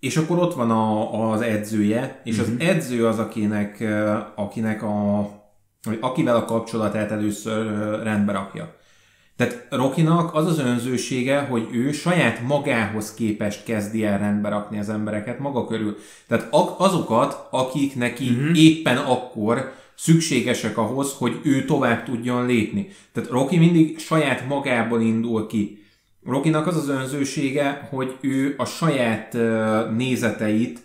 és 0.00 0.16
akkor 0.16 0.38
ott 0.38 0.54
van 0.54 0.70
a, 0.70 1.32
az 1.32 1.40
edzője, 1.40 2.20
és 2.24 2.38
az 2.38 2.52
edző 2.58 3.06
az, 3.06 3.18
akinek, 3.18 3.84
akinek 4.34 4.82
a, 4.82 5.18
vagy 5.84 5.98
akivel 6.00 6.36
a 6.36 6.44
kapcsolatát 6.44 7.10
először 7.10 7.66
rendbe 8.02 8.32
rakja. 8.32 8.74
Tehát 9.36 9.66
Rokinak 9.70 10.34
az 10.34 10.46
az 10.46 10.58
önzősége, 10.58 11.40
hogy 11.40 11.68
ő 11.72 11.92
saját 11.92 12.40
magához 12.46 13.14
képest 13.14 13.64
kezdi 13.64 14.04
el 14.04 14.18
rendbe 14.18 14.48
rakni 14.48 14.78
az 14.78 14.88
embereket 14.88 15.38
maga 15.38 15.66
körül. 15.66 15.96
Tehát 16.28 16.48
azokat, 16.78 17.46
akik 17.50 17.96
neki 17.96 18.28
uh-huh. 18.28 18.58
éppen 18.58 18.96
akkor 18.96 19.72
szükségesek 19.94 20.78
ahhoz, 20.78 21.14
hogy 21.18 21.40
ő 21.42 21.64
tovább 21.64 22.04
tudjon 22.04 22.46
lépni. 22.46 22.88
Tehát 23.12 23.30
Roki 23.30 23.58
mindig 23.58 23.98
saját 23.98 24.48
magából 24.48 25.00
indul 25.00 25.46
ki. 25.46 25.84
Rokinak 26.24 26.66
az 26.66 26.76
az 26.76 26.88
önzősége, 26.88 27.88
hogy 27.90 28.16
ő 28.20 28.54
a 28.58 28.64
saját 28.64 29.36
nézeteit 29.96 30.80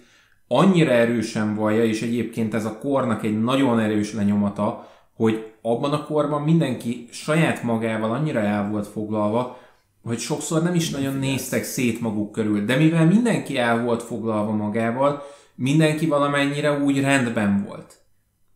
annyira 0.48 0.92
erősen 0.92 1.56
vallja, 1.56 1.84
és 1.84 2.02
egyébként 2.02 2.54
ez 2.54 2.66
a 2.66 2.78
kornak 2.78 3.24
egy 3.24 3.42
nagyon 3.42 3.80
erős 3.80 4.14
lenyomata, 4.14 4.89
hogy 5.20 5.52
abban 5.62 5.94
a 5.94 6.06
korban 6.06 6.42
mindenki 6.42 7.08
saját 7.12 7.64
magával 7.64 8.12
annyira 8.12 8.40
el 8.40 8.70
volt 8.70 8.88
foglalva, 8.88 9.60
hogy 10.04 10.20
sokszor 10.20 10.64
nem 10.64 10.76
is 10.76 10.90
nagyon 10.90 11.16
néztek 11.16 11.64
szét 11.64 12.02
maguk 12.02 12.32
körül. 12.32 12.66
De 12.66 12.76
mivel 12.76 13.06
mindenki 13.06 13.58
el 13.58 13.84
volt 13.84 14.04
foglalva 14.04 14.52
magával, 14.52 15.24
mindenki 15.56 16.06
valamennyire 16.06 16.80
úgy 16.80 17.02
rendben 17.02 17.66
volt. 17.68 17.98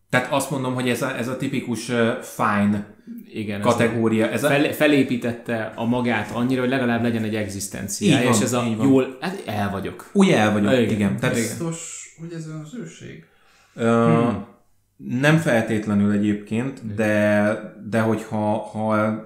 Tehát 0.09 0.31
azt 0.31 0.51
mondom, 0.51 0.73
hogy 0.73 0.89
ez 0.89 1.01
a, 1.01 1.17
ez 1.17 1.27
a 1.27 1.37
tipikus 1.37 1.89
uh, 1.89 2.19
fine 2.21 2.95
Igen, 3.33 3.61
kategória. 3.61 4.29
Ez 4.29 4.43
a, 4.43 4.47
fel, 4.47 4.73
felépítette 4.73 5.73
a 5.75 5.85
magát 5.85 6.31
annyira, 6.31 6.61
hogy 6.61 6.69
legalább 6.69 7.03
legyen 7.03 7.23
egy 7.23 7.35
egzisztenciája, 7.35 8.29
és 8.29 8.41
ez 8.41 8.53
a 8.53 8.63
így 8.63 8.77
van. 8.77 8.87
jól, 8.87 9.17
hát 9.19 9.43
el 9.45 9.69
vagyok. 9.69 10.09
úgy 10.13 10.29
el 10.29 10.51
vagyok, 10.51 10.71
Igen, 10.71 10.89
igen. 10.89 11.19
Tehát. 11.19 11.35
Biztos, 11.35 12.09
hogy 12.19 12.33
ez 12.33 12.47
önzőség? 12.47 13.25
Ö, 13.75 14.27
Nem 15.07 15.37
feltétlenül 15.37 16.11
egyébként, 16.11 16.95
de, 16.95 17.53
de 17.89 17.99
hogyha 17.99 18.57
ha 18.57 19.21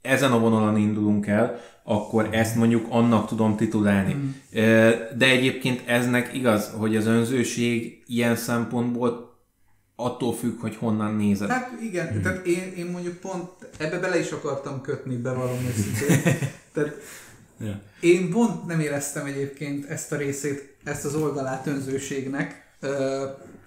ezen 0.00 0.32
a 0.32 0.38
vonalon 0.38 0.76
indulunk 0.76 1.26
el, 1.26 1.60
akkor 1.82 2.28
ezt 2.30 2.54
mondjuk 2.54 2.86
annak 2.88 3.28
tudom 3.28 3.56
titulálni. 3.56 4.16
Ö, 4.52 4.90
De 5.16 5.26
egyébként 5.26 5.88
eznek 5.88 6.34
igaz, 6.34 6.70
hogy 6.76 6.96
az 6.96 7.06
önzőség 7.06 8.02
ilyen 8.06 8.36
szempontból 8.36 9.38
attól 9.96 10.34
függ, 10.34 10.60
hogy 10.60 10.76
honnan 10.76 11.14
nézed. 11.14 11.50
Hát 11.50 11.70
igen, 11.82 12.14
mm. 12.14 12.22
tehát 12.22 12.46
én, 12.46 12.72
én 12.76 12.86
mondjuk 12.86 13.16
pont 13.16 13.48
ebbe 13.78 13.98
bele 13.98 14.18
is 14.18 14.30
akartam 14.30 14.80
kötni, 14.80 15.16
bevallom 15.16 15.58
őszintén. 15.68 16.34
tehát 16.74 16.96
én 18.00 18.30
pont 18.30 18.66
nem 18.66 18.80
éreztem 18.80 19.26
egyébként 19.26 19.84
ezt 19.84 20.12
a 20.12 20.16
részét, 20.16 20.76
ezt 20.84 21.04
az 21.04 21.14
oldalát 21.14 21.66
önzőségnek. 21.66 22.68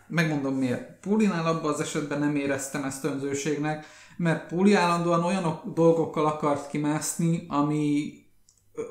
Megmondom 0.08 0.56
miért. 0.56 1.00
Pulinál 1.00 1.46
abban 1.46 1.74
az 1.74 1.80
esetben 1.80 2.20
nem 2.20 2.36
éreztem 2.36 2.84
ezt 2.84 3.04
önzőségnek, 3.04 3.86
mert 4.18 4.48
Puli 4.48 4.74
állandóan 4.74 5.24
olyan 5.24 5.72
dolgokkal 5.74 6.26
akart 6.26 6.70
kimászni, 6.70 7.46
ami, 7.48 8.14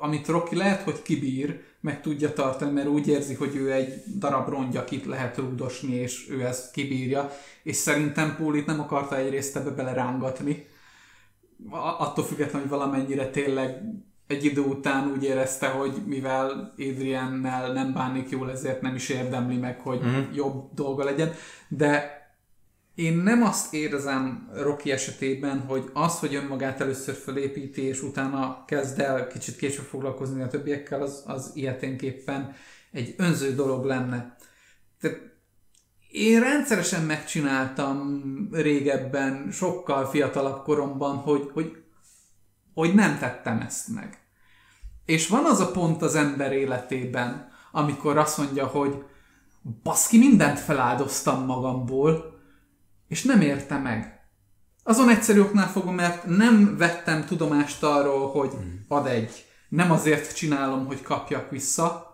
amit 0.01 0.29
Rocky 0.29 0.57
lehet, 0.57 0.83
hogy 0.83 1.03
kibír, 1.03 1.61
meg 1.81 2.01
tudja 2.01 2.33
tartani, 2.33 2.72
mert 2.72 2.88
úgy 2.88 3.09
érzi, 3.09 3.35
hogy 3.35 3.57
ő 3.57 3.72
egy 3.72 4.03
darab 4.18 4.48
rongy, 4.48 4.77
akit 4.77 5.05
lehet 5.05 5.37
rúdosni, 5.37 5.94
és 5.94 6.31
ő 6.31 6.44
ezt 6.44 6.72
kibírja. 6.72 7.31
És 7.62 7.77
szerintem 7.77 8.37
Pulit 8.37 8.66
nem 8.66 8.81
akarta 8.81 9.16
egyrészt 9.16 9.57
ebbe 9.57 9.70
belerángatni. 9.70 10.66
Attól 11.98 12.25
függetlenül, 12.25 12.68
hogy 12.68 12.79
valamennyire 12.79 13.31
tényleg 13.31 13.83
egy 14.26 14.44
idő 14.44 14.61
után 14.61 15.11
úgy 15.11 15.24
érezte, 15.24 15.68
hogy 15.68 15.92
mivel 16.06 16.74
Adriennel 16.78 17.72
nem 17.72 17.92
bánik 17.92 18.28
jól, 18.28 18.50
ezért 18.50 18.80
nem 18.80 18.94
is 18.94 19.08
érdemli 19.08 19.56
meg, 19.56 19.80
hogy 19.80 20.00
mm. 20.04 20.20
jobb 20.35 20.74
dolga 20.74 21.04
legyen. 21.04 21.32
De 21.68 22.20
én 22.94 23.16
nem 23.16 23.42
azt 23.42 23.74
érzem 23.74 24.50
Rocky 24.54 24.90
esetében, 24.90 25.61
hogy 25.61 25.90
az, 25.92 26.18
hogy 26.18 26.35
önmagát 26.35 26.80
először 26.80 27.14
felépíti, 27.14 27.82
és 27.82 28.02
utána 28.02 28.64
kezd 28.66 29.00
el 29.00 29.26
kicsit 29.26 29.56
később 29.56 29.85
foglalkozni 29.85 30.42
a 30.42 30.48
többiekkel, 30.48 31.02
az, 31.02 31.22
az 31.26 31.50
ilyeténképpen 31.54 32.54
egy 32.92 33.14
önző 33.16 33.54
dolog 33.54 33.85
lenne. 33.85 34.37
Tehát 35.00 35.20
én 36.11 36.40
rendszeresen 36.40 37.04
megcsináltam 37.04 38.22
régebben, 38.52 39.48
sokkal 39.50 40.06
fiatalabb 40.06 40.62
koromban, 40.62 41.16
hogy, 41.16 41.50
hogy, 41.52 41.81
hogy 42.74 42.94
nem 42.94 43.18
tettem 43.18 43.61
ezt 43.61 43.88
meg. 43.88 44.18
És 45.04 45.28
van 45.28 45.44
az 45.44 45.61
a 45.61 45.70
pont 45.70 46.02
az 46.02 46.14
ember 46.14 46.52
életében, 46.52 47.50
amikor 47.72 48.18
azt 48.18 48.38
mondja, 48.38 48.66
hogy 48.66 49.04
baszki, 49.82 50.18
mindent 50.18 50.58
feláldoztam 50.58 51.44
magamból, 51.44 52.40
és 53.08 53.22
nem 53.22 53.40
érte 53.40 53.78
meg. 53.78 54.20
Azon 54.82 55.08
egyszerű 55.08 55.40
oknál 55.40 55.68
fogom, 55.68 55.94
mert 55.94 56.26
nem 56.26 56.76
vettem 56.76 57.24
tudomást 57.24 57.82
arról, 57.82 58.30
hogy 58.30 58.50
hmm. 58.50 58.85
ad 58.88 59.06
egy, 59.06 59.44
nem 59.68 59.90
azért 59.90 60.37
csinálom, 60.37 60.87
hogy 60.87 61.02
kapjak 61.02 61.50
vissza, 61.50 62.12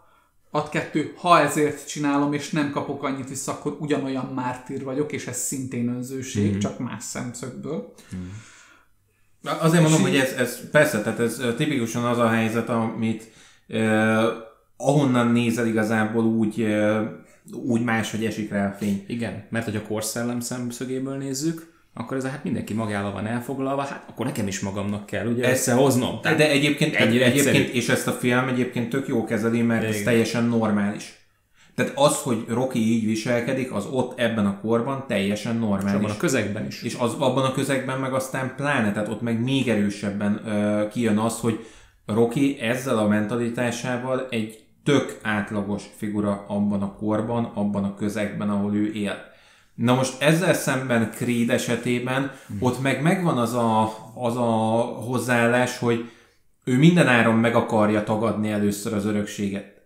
ad 0.51 0.69
kettő, 0.69 1.15
ha 1.17 1.41
ezért 1.41 1.89
csinálom, 1.89 2.33
és 2.33 2.51
nem 2.51 2.71
kapok 2.71 3.03
annyit 3.03 3.29
vissza, 3.29 3.53
akkor 3.53 3.77
ugyanolyan 3.81 4.27
mártír 4.27 4.85
vagyok, 4.85 5.13
és 5.13 5.27
ez 5.27 5.39
szintén 5.39 5.89
önzőség, 5.89 6.55
mm. 6.55 6.59
csak 6.59 6.79
más 6.79 7.05
szemszögből. 7.05 7.95
Mm. 8.17 8.29
Azért 9.61 9.83
mondom, 9.83 10.01
hogy 10.01 10.17
ez, 10.17 10.33
ez 10.39 10.71
persze, 10.71 11.03
tehát 11.03 11.21
ez 11.21 11.43
tipikusan 11.57 12.05
az 12.05 12.19
a 12.19 12.29
helyzet, 12.29 12.69
amit 12.69 13.31
eh, 13.69 14.25
ahonnan 14.77 15.29
nézel 15.29 15.67
igazából 15.67 16.25
úgy 16.25 16.61
eh, 16.61 17.01
úgy 17.53 17.83
máshogy 17.83 18.25
esik 18.25 18.51
rá 18.51 18.67
a 18.67 18.77
fény. 18.79 19.05
Igen, 19.07 19.45
mert 19.51 19.65
hogy 19.65 19.77
a 19.77 19.83
korszellem 19.83 20.41
szemszögéből 20.41 21.17
nézzük, 21.17 21.73
akkor 21.95 22.17
ez 22.17 22.25
a, 22.25 22.29
hát 22.29 22.45
mindenki 22.45 22.75
magával 22.75 23.13
van 23.13 23.27
elfoglalva, 23.27 23.83
hát 23.83 24.05
akkor 24.09 24.27
nekem 24.27 24.47
is 24.47 24.61
magamnak 24.61 25.07
kell 25.07 25.27
ugye 25.27 25.51
összehoznom. 25.51 26.21
Tehát 26.23 26.39
de 26.39 26.51
egyébként, 26.51 26.95
egyébként, 26.95 27.33
egyébként, 27.33 27.75
és 27.75 27.89
ezt 27.89 28.07
a 28.07 28.13
film 28.13 28.49
egyébként 28.49 28.89
tök 28.89 29.09
jó 29.09 29.25
kezeli, 29.25 29.63
mert 29.63 29.83
Igen. 29.83 29.95
ez 29.95 30.01
teljesen 30.03 30.45
normális. 30.45 31.18
Tehát 31.79 31.93
az, 31.95 32.23
hogy 32.23 32.45
Rocky 32.49 32.79
így 32.79 33.05
viselkedik, 33.05 33.73
az 33.73 33.87
ott 33.91 34.19
ebben 34.19 34.47
a 34.47 34.61
korban 34.61 35.05
teljesen 35.07 35.57
normális. 35.57 35.91
És 35.91 35.97
abban 35.97 36.11
a 36.11 36.17
közegben 36.17 36.67
is. 36.67 36.83
És 36.83 36.97
az, 36.99 37.15
abban 37.19 37.45
a 37.45 37.53
közegben 37.53 38.01
meg 38.01 38.13
aztán 38.13 38.53
pláne, 38.57 38.93
tehát 38.93 39.09
ott 39.09 39.21
meg 39.21 39.43
még 39.43 39.69
erősebben 39.69 40.41
uh, 40.45 40.89
kijön 40.89 41.19
az, 41.19 41.39
hogy 41.41 41.67
Rocky 42.07 42.61
ezzel 42.61 42.99
a 42.99 43.09
mentalitásával 43.09 44.27
egy 44.31 44.65
tök 44.85 45.19
átlagos 45.23 45.83
figura 45.97 46.45
abban 46.49 46.83
a 46.83 46.95
korban, 46.95 47.45
abban 47.55 47.85
a 47.85 47.95
közegben, 47.95 48.51
ahol 48.51 48.75
ő 48.75 48.93
él. 48.93 49.17
Na 49.75 49.95
most 49.95 50.23
ezzel 50.23 50.55
szemben 50.55 51.11
Creed 51.11 51.51
esetében 51.51 52.31
hmm. 52.47 52.57
ott 52.61 52.83
meg 52.83 53.03
megvan 53.03 53.39
az 53.39 53.55
a, 53.55 53.93
az 54.15 54.37
a 54.37 54.51
hozzáállás, 55.07 55.79
hogy 55.79 56.11
ő 56.65 56.79
mindenáron 56.79 57.35
meg 57.35 57.55
akarja 57.55 58.05
tagadni 58.05 58.51
először 58.51 58.95
az 58.95 59.05
örökséget. 59.05 59.78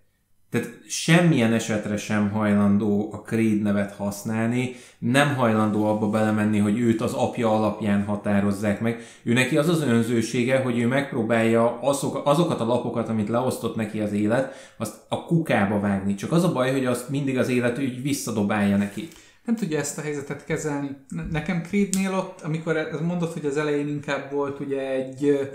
Tehát 0.53 0.81
semmilyen 0.89 1.53
esetre 1.53 1.97
sem 1.97 2.31
hajlandó 2.31 3.13
a 3.13 3.17
Creed 3.17 3.63
nevet 3.63 3.95
használni, 3.95 4.75
nem 4.99 5.35
hajlandó 5.35 5.85
abba 5.85 6.11
belemenni, 6.11 6.59
hogy 6.59 6.79
őt 6.79 7.01
az 7.01 7.13
apja 7.13 7.57
alapján 7.57 8.05
határozzák 8.05 8.81
meg. 8.81 9.01
Ő 9.23 9.33
neki 9.33 9.57
az 9.57 9.69
az 9.69 9.83
önzősége, 9.83 10.59
hogy 10.59 10.79
ő 10.79 10.87
megpróbálja 10.87 11.81
azok, 11.81 12.21
azokat 12.25 12.61
a 12.61 12.65
lapokat, 12.65 13.09
amit 13.09 13.29
leosztott 13.29 13.77
neki 13.77 14.01
az 14.01 14.13
élet, 14.13 14.75
azt 14.77 14.95
a 15.09 15.25
kukába 15.25 15.81
vágni. 15.81 16.15
Csak 16.15 16.33
az 16.33 16.45
a 16.45 16.53
baj, 16.53 16.73
hogy 16.73 16.87
azt 16.87 17.09
mindig 17.09 17.39
az 17.39 17.49
élet 17.49 17.79
úgy 17.79 18.03
visszadobálja 18.03 18.77
neki. 18.77 19.09
Nem 19.45 19.57
tudja 19.57 19.79
ezt 19.79 19.99
a 19.99 20.03
helyzetet 20.03 20.45
kezelni. 20.45 20.97
Nekem 21.31 21.63
Creednél 21.63 22.15
ott, 22.15 22.41
amikor 22.41 23.01
mondott, 23.07 23.33
hogy 23.33 23.47
az 23.47 23.57
elején 23.57 23.89
inkább 23.89 24.33
volt 24.33 24.61
ugye 24.61 24.91
egy, 24.91 25.51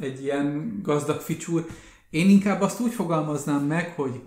egy 0.00 0.22
ilyen 0.22 0.78
gazdag 0.82 1.20
ficsúr, 1.20 1.66
én 2.10 2.28
inkább 2.28 2.60
azt 2.60 2.80
úgy 2.80 2.92
fogalmaznám 2.92 3.62
meg, 3.62 3.92
hogy 3.96 4.20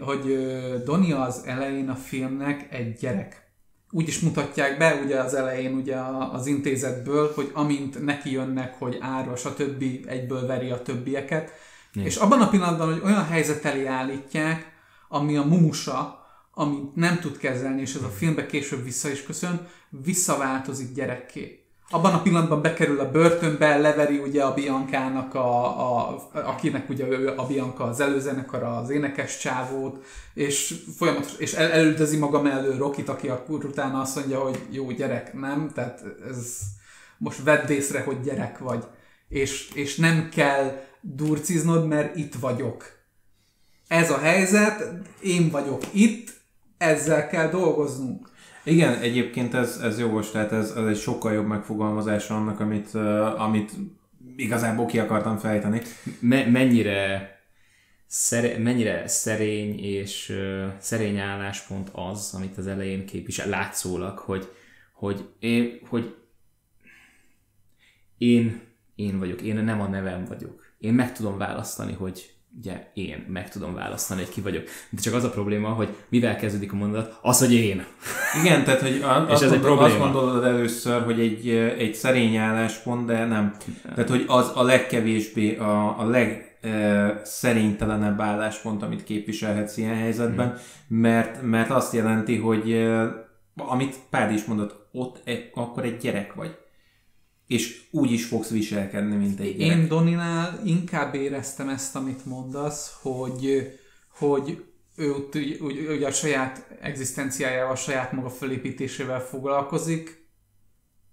hogy 0.00 0.38
Doni 0.84 1.12
az 1.12 1.42
elején 1.46 1.88
a 1.88 1.94
filmnek 1.94 2.66
egy 2.70 2.96
gyerek. 2.96 3.46
Úgy 3.90 4.08
is 4.08 4.20
mutatják 4.20 4.78
be 4.78 5.00
ugye 5.04 5.20
az 5.20 5.34
elején 5.34 5.74
ugye 5.74 5.96
az 6.32 6.46
intézetből, 6.46 7.32
hogy 7.34 7.50
amint 7.54 8.04
neki 8.04 8.30
jönnek, 8.30 8.74
hogy 8.78 8.98
ára, 9.00 9.36
stb. 9.36 9.84
egyből 10.06 10.46
veri 10.46 10.70
a 10.70 10.82
többieket. 10.82 11.52
Mm. 11.98 12.02
És 12.02 12.16
abban 12.16 12.40
a 12.40 12.48
pillanatban, 12.48 12.92
hogy 12.92 13.02
olyan 13.04 13.26
helyzet 13.26 13.64
elé 13.64 13.86
állítják, 13.86 14.72
ami 15.08 15.36
a 15.36 15.44
mumusa, 15.44 16.26
amit 16.54 16.94
nem 16.94 17.18
tud 17.18 17.36
kezelni, 17.36 17.80
és 17.80 17.94
ez 17.94 18.02
a 18.02 18.08
filmbe 18.08 18.46
később 18.46 18.84
vissza 18.84 19.08
is 19.08 19.22
köszön, 19.22 19.66
visszaváltozik 19.90 20.94
gyerekké 20.94 21.67
abban 21.90 22.14
a 22.14 22.22
pillanatban 22.22 22.62
bekerül 22.62 23.00
a 23.00 23.10
börtönbe, 23.10 23.76
leveri 23.76 24.18
ugye 24.18 24.42
a 24.42 24.54
Biancának, 24.54 25.34
a, 25.34 25.64
a, 25.64 26.20
akinek 26.32 26.88
ugye 26.88 27.30
a 27.36 27.46
Bianca 27.46 27.84
az 27.84 28.00
előzenekar, 28.00 28.62
az 28.62 28.90
énekes 28.90 29.38
csávót, 29.38 30.04
és 30.34 30.74
folyamatos, 30.96 31.34
és 31.38 31.52
el, 31.52 31.70
elüldözi 31.70 32.16
maga 32.16 32.42
mellő 32.42 32.76
Rokit, 32.76 33.08
aki 33.08 33.28
akkor 33.28 33.64
utána 33.64 34.00
azt 34.00 34.16
mondja, 34.16 34.40
hogy 34.40 34.66
jó 34.70 34.90
gyerek, 34.90 35.32
nem, 35.32 35.70
tehát 35.74 36.04
ez 36.30 36.58
most 37.18 37.42
vedd 37.42 37.70
észre, 37.70 38.02
hogy 38.02 38.20
gyerek 38.20 38.58
vagy, 38.58 38.84
és, 39.28 39.70
és 39.74 39.96
nem 39.96 40.28
kell 40.28 40.80
durciznod, 41.00 41.86
mert 41.86 42.16
itt 42.16 42.34
vagyok. 42.34 42.84
Ez 43.88 44.10
a 44.10 44.18
helyzet, 44.18 44.92
én 45.22 45.50
vagyok 45.50 45.82
itt, 45.92 46.30
ezzel 46.78 47.28
kell 47.28 47.48
dolgoznunk. 47.48 48.30
Igen, 48.64 48.98
egyébként 48.98 49.54
ez, 49.54 49.76
ez 49.76 49.98
jogos, 49.98 50.30
tehát 50.30 50.52
ez, 50.52 50.70
ez 50.70 50.86
egy 50.86 50.98
sokkal 50.98 51.32
jobb 51.32 51.46
megfogalmazása 51.46 52.36
annak, 52.36 52.60
amit, 52.60 52.94
uh, 52.94 53.40
amit 53.40 53.72
igazából 54.36 54.86
ki 54.86 54.98
akartam 54.98 55.36
fejteni. 55.36 55.82
Me- 56.20 56.50
mennyire, 56.50 57.30
szere- 58.06 58.58
mennyire 58.58 59.08
szerény 59.08 59.78
és 59.84 60.28
uh, 60.28 60.66
szerény 60.78 61.18
álláspont 61.18 61.90
az, 61.92 62.32
amit 62.36 62.58
az 62.58 62.66
elején 62.66 63.06
képvisel, 63.06 63.48
látszólag, 63.48 64.18
hogy, 64.18 64.48
hogy, 64.92 65.28
én, 65.38 65.78
hogy 65.88 66.14
én, 68.18 68.60
én 68.94 69.18
vagyok, 69.18 69.40
én 69.42 69.56
nem 69.56 69.80
a 69.80 69.88
nevem 69.88 70.24
vagyok. 70.24 70.66
Én 70.78 70.94
meg 70.94 71.12
tudom 71.12 71.38
választani, 71.38 71.92
hogy 71.92 72.37
ugye 72.58 72.90
én 72.94 73.24
meg 73.28 73.50
tudom 73.50 73.74
választani, 73.74 74.20
hogy 74.20 74.30
ki 74.30 74.40
vagyok. 74.40 74.64
De 74.90 75.00
csak 75.00 75.14
az 75.14 75.24
a 75.24 75.30
probléma, 75.30 75.68
hogy 75.68 75.88
mivel 76.08 76.36
kezdődik 76.36 76.72
a 76.72 76.76
mondat, 76.76 77.18
az, 77.22 77.38
hogy 77.38 77.54
én. 77.54 77.84
Igen, 78.42 78.64
tehát 78.64 78.80
hogy 78.80 79.02
a, 79.02 79.26
és 79.32 79.40
ez 79.40 79.52
egy 79.52 79.60
probléma. 79.60 79.86
azt 79.86 79.98
gondolod 79.98 80.44
először, 80.44 81.02
hogy 81.02 81.20
egy, 81.20 81.48
egy 81.78 81.94
szerény 81.94 82.36
álláspont, 82.36 83.06
de 83.06 83.24
nem. 83.24 83.56
Tehát, 83.94 84.10
hogy 84.10 84.24
az 84.26 84.50
a 84.54 84.62
legkevésbé, 84.62 85.56
a, 85.56 86.00
a 86.00 86.04
leg 86.04 86.58
e, 86.60 87.20
szerénytelenebb 87.24 88.20
álláspont, 88.20 88.82
amit 88.82 89.04
képviselhetsz 89.04 89.76
ilyen 89.76 89.96
helyzetben, 89.96 90.46
hmm. 90.48 90.98
mert, 90.98 91.42
mert 91.42 91.70
azt 91.70 91.92
jelenti, 91.94 92.36
hogy 92.36 92.72
e, 92.72 93.12
amit 93.56 93.96
Pádi 94.10 94.34
is 94.34 94.44
mondott, 94.44 94.88
ott 94.92 95.20
egy, 95.24 95.50
akkor 95.54 95.84
egy 95.84 95.96
gyerek 95.96 96.34
vagy 96.34 96.56
és 97.48 97.82
úgy 97.90 98.12
is 98.12 98.24
fogsz 98.24 98.50
viselkedni, 98.50 99.16
mint 99.16 99.40
egy 99.40 99.56
gyerek. 99.56 99.76
Én 99.76 99.88
Doninál 99.88 100.60
inkább 100.64 101.14
éreztem 101.14 101.68
ezt, 101.68 101.96
amit 101.96 102.26
mondasz, 102.26 102.98
hogy, 103.00 103.72
hogy 104.08 104.58
ő 104.96 105.14
ugye 105.94 106.06
a 106.06 106.10
saját 106.10 106.76
egzisztenciájával, 106.80 107.72
a 107.72 107.76
saját 107.76 108.12
maga 108.12 108.30
felépítésével 108.30 109.20
foglalkozik, 109.20 110.26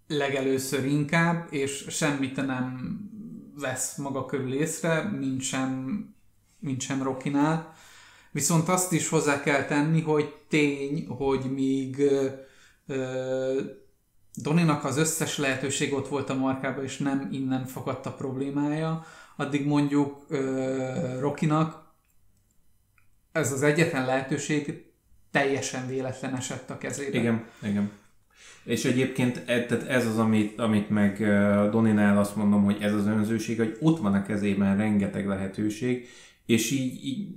legelőször 0.07 0.85
inkább, 0.85 1.47
és 1.53 1.85
semmit 1.89 2.35
nem 2.35 2.99
vesz 3.59 3.97
maga 3.97 4.25
körül 4.25 4.53
észre, 4.53 5.03
mint 5.03 5.41
sem, 5.41 5.99
mint 6.59 6.81
sem 6.81 7.03
Rokinál. 7.03 7.73
Viszont 8.31 8.69
azt 8.69 8.91
is 8.91 9.09
hozzá 9.09 9.41
kell 9.41 9.65
tenni, 9.65 10.01
hogy 10.01 10.33
tény, 10.47 11.07
hogy 11.07 11.51
míg 11.53 11.97
ö, 12.87 13.59
Doninak 14.35 14.83
az 14.83 14.97
összes 14.97 15.37
lehetőség 15.37 15.93
ott 15.93 16.07
volt 16.07 16.29
a 16.29 16.35
markában, 16.35 16.83
és 16.83 16.97
nem 16.97 17.29
innen 17.31 17.65
fakadt 17.65 18.05
a 18.05 18.13
problémája, 18.13 19.05
addig 19.35 19.65
mondjuk 19.65 20.25
ö, 20.27 21.19
Rokinak 21.19 21.85
ez 23.31 23.51
az 23.51 23.61
egyetlen 23.61 24.05
lehetőség 24.05 24.85
teljesen 25.31 25.87
véletlen 25.87 26.35
esett 26.35 26.69
a 26.69 26.77
kezébe. 26.77 27.17
Igen, 27.17 27.43
igen. 27.63 27.91
És 28.63 28.85
egyébként 28.85 29.37
e- 29.45 29.65
tehát 29.65 29.87
ez 29.87 30.05
az, 30.05 30.17
amit, 30.17 30.59
amit 30.59 30.89
meg 30.89 31.17
Doninál 31.71 32.17
azt 32.17 32.35
mondom, 32.35 32.63
hogy 32.63 32.77
ez 32.81 32.93
az 32.93 33.05
önzőség, 33.05 33.57
hogy 33.57 33.77
ott 33.79 33.99
van 33.99 34.13
a 34.13 34.23
kezében 34.23 34.77
rengeteg 34.77 35.27
lehetőség, 35.27 36.07
és 36.45 36.71
így, 36.71 37.05
így 37.05 37.35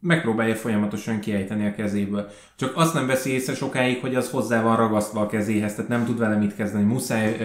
megpróbálja 0.00 0.54
folyamatosan 0.54 1.20
kiejteni 1.20 1.66
a 1.66 1.74
kezéből. 1.74 2.28
Csak 2.56 2.72
azt 2.76 2.94
nem 2.94 3.06
veszi 3.06 3.30
észre 3.30 3.54
sokáig, 3.54 4.00
hogy 4.00 4.14
az 4.14 4.30
hozzá 4.30 4.62
van 4.62 4.76
ragasztva 4.76 5.20
a 5.20 5.26
kezéhez, 5.26 5.74
tehát 5.74 5.90
nem 5.90 6.04
tud 6.04 6.18
vele 6.18 6.36
mit 6.36 6.54
kezdeni, 6.54 6.84
muszáj 6.84 7.32
uh, 7.32 7.38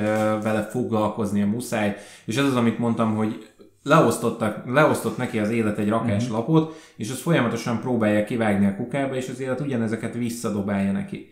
vele 0.43 0.61
foglalkoznia, 0.71 1.45
muszáj. 1.45 1.95
És 2.25 2.37
ez 2.37 2.45
az, 2.45 2.55
amit 2.55 2.79
mondtam, 2.79 3.15
hogy 3.15 3.53
leosztottak, 3.83 4.63
leosztott 4.65 5.17
neki 5.17 5.39
az 5.39 5.49
élet 5.49 5.77
egy 5.77 5.89
rakás 5.89 6.23
mm-hmm. 6.23 6.33
lapot, 6.33 6.75
és 6.95 7.11
az 7.11 7.21
folyamatosan 7.21 7.79
próbálja 7.79 8.23
kivágni 8.23 8.65
a 8.65 8.75
kukába, 8.75 9.15
és 9.15 9.29
az 9.29 9.39
élet 9.39 9.59
ugyanezeket 9.59 10.13
visszadobálja 10.13 10.91
neki. 10.91 11.29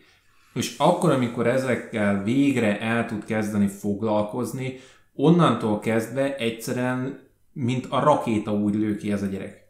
És 0.53 0.75
akkor, 0.77 1.11
amikor 1.11 1.47
ezekkel 1.47 2.23
végre 2.23 2.79
el 2.79 3.05
tud 3.05 3.25
kezdeni 3.25 3.67
foglalkozni, 3.67 4.79
onnantól 5.15 5.79
kezdve 5.79 6.35
egyszerűen, 6.35 7.19
mint 7.53 7.85
a 7.89 7.99
rakéta 7.99 8.53
úgy 8.53 8.75
lő 8.75 8.95
ki 8.95 9.11
ez 9.11 9.23
a 9.23 9.25
gyerek. 9.25 9.60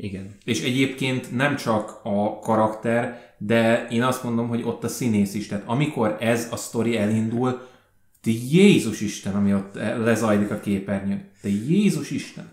Igen. 0.00 0.34
És 0.44 0.62
egyébként 0.62 1.36
nem 1.36 1.56
csak 1.56 2.00
a 2.02 2.38
karakter, 2.38 3.32
de 3.38 3.86
én 3.90 4.02
azt 4.02 4.22
mondom, 4.22 4.48
hogy 4.48 4.62
ott 4.62 4.84
a 4.84 4.88
színész 4.88 5.34
is. 5.34 5.46
Tehát 5.46 5.64
amikor 5.66 6.16
ez 6.20 6.48
a 6.50 6.56
sztori 6.56 6.96
elindul, 6.96 7.68
te 8.22 8.30
Jézus 8.50 9.00
Isten, 9.00 9.34
ami 9.34 9.54
ott 9.54 9.74
lezajlik 9.74 10.50
a 10.50 10.60
képernyőn. 10.60 11.28
Te 11.42 11.48
Jézus 11.48 12.10
Isten. 12.10 12.52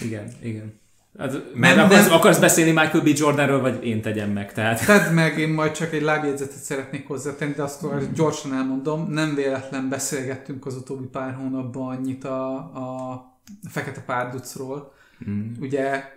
Igen, 0.00 0.28
igen. 0.42 0.72
Hát, 1.18 1.54
mert 1.54 1.76
nem, 1.76 1.84
akarsz, 1.84 2.06
nem. 2.06 2.16
akarsz 2.16 2.38
beszélni 2.38 2.70
Michael 2.70 3.00
B. 3.00 3.06
Jordanről, 3.06 3.60
vagy 3.60 3.86
én 3.86 4.02
tegyem 4.02 4.30
meg? 4.30 4.52
Tehát. 4.52 4.86
Tedd 4.86 5.12
meg, 5.12 5.38
én 5.38 5.48
majd 5.48 5.72
csak 5.72 5.92
egy 5.92 6.02
lábjegyzetet 6.02 6.62
szeretnék 6.62 7.06
hozzátenni, 7.06 7.52
de 7.52 7.62
azt 7.62 7.86
mm. 7.86 7.98
gyorsan 8.14 8.54
elmondom. 8.54 9.10
Nem 9.10 9.34
véletlen 9.34 9.88
beszélgettünk 9.88 10.66
az 10.66 10.76
utóbbi 10.76 11.06
pár 11.06 11.34
hónapban 11.34 11.96
annyit 11.96 12.24
a, 12.24 12.54
a 12.56 13.40
Fekete 13.68 14.00
Párducról. 14.00 14.92
Mm. 15.28 15.52
Ugye 15.60 16.16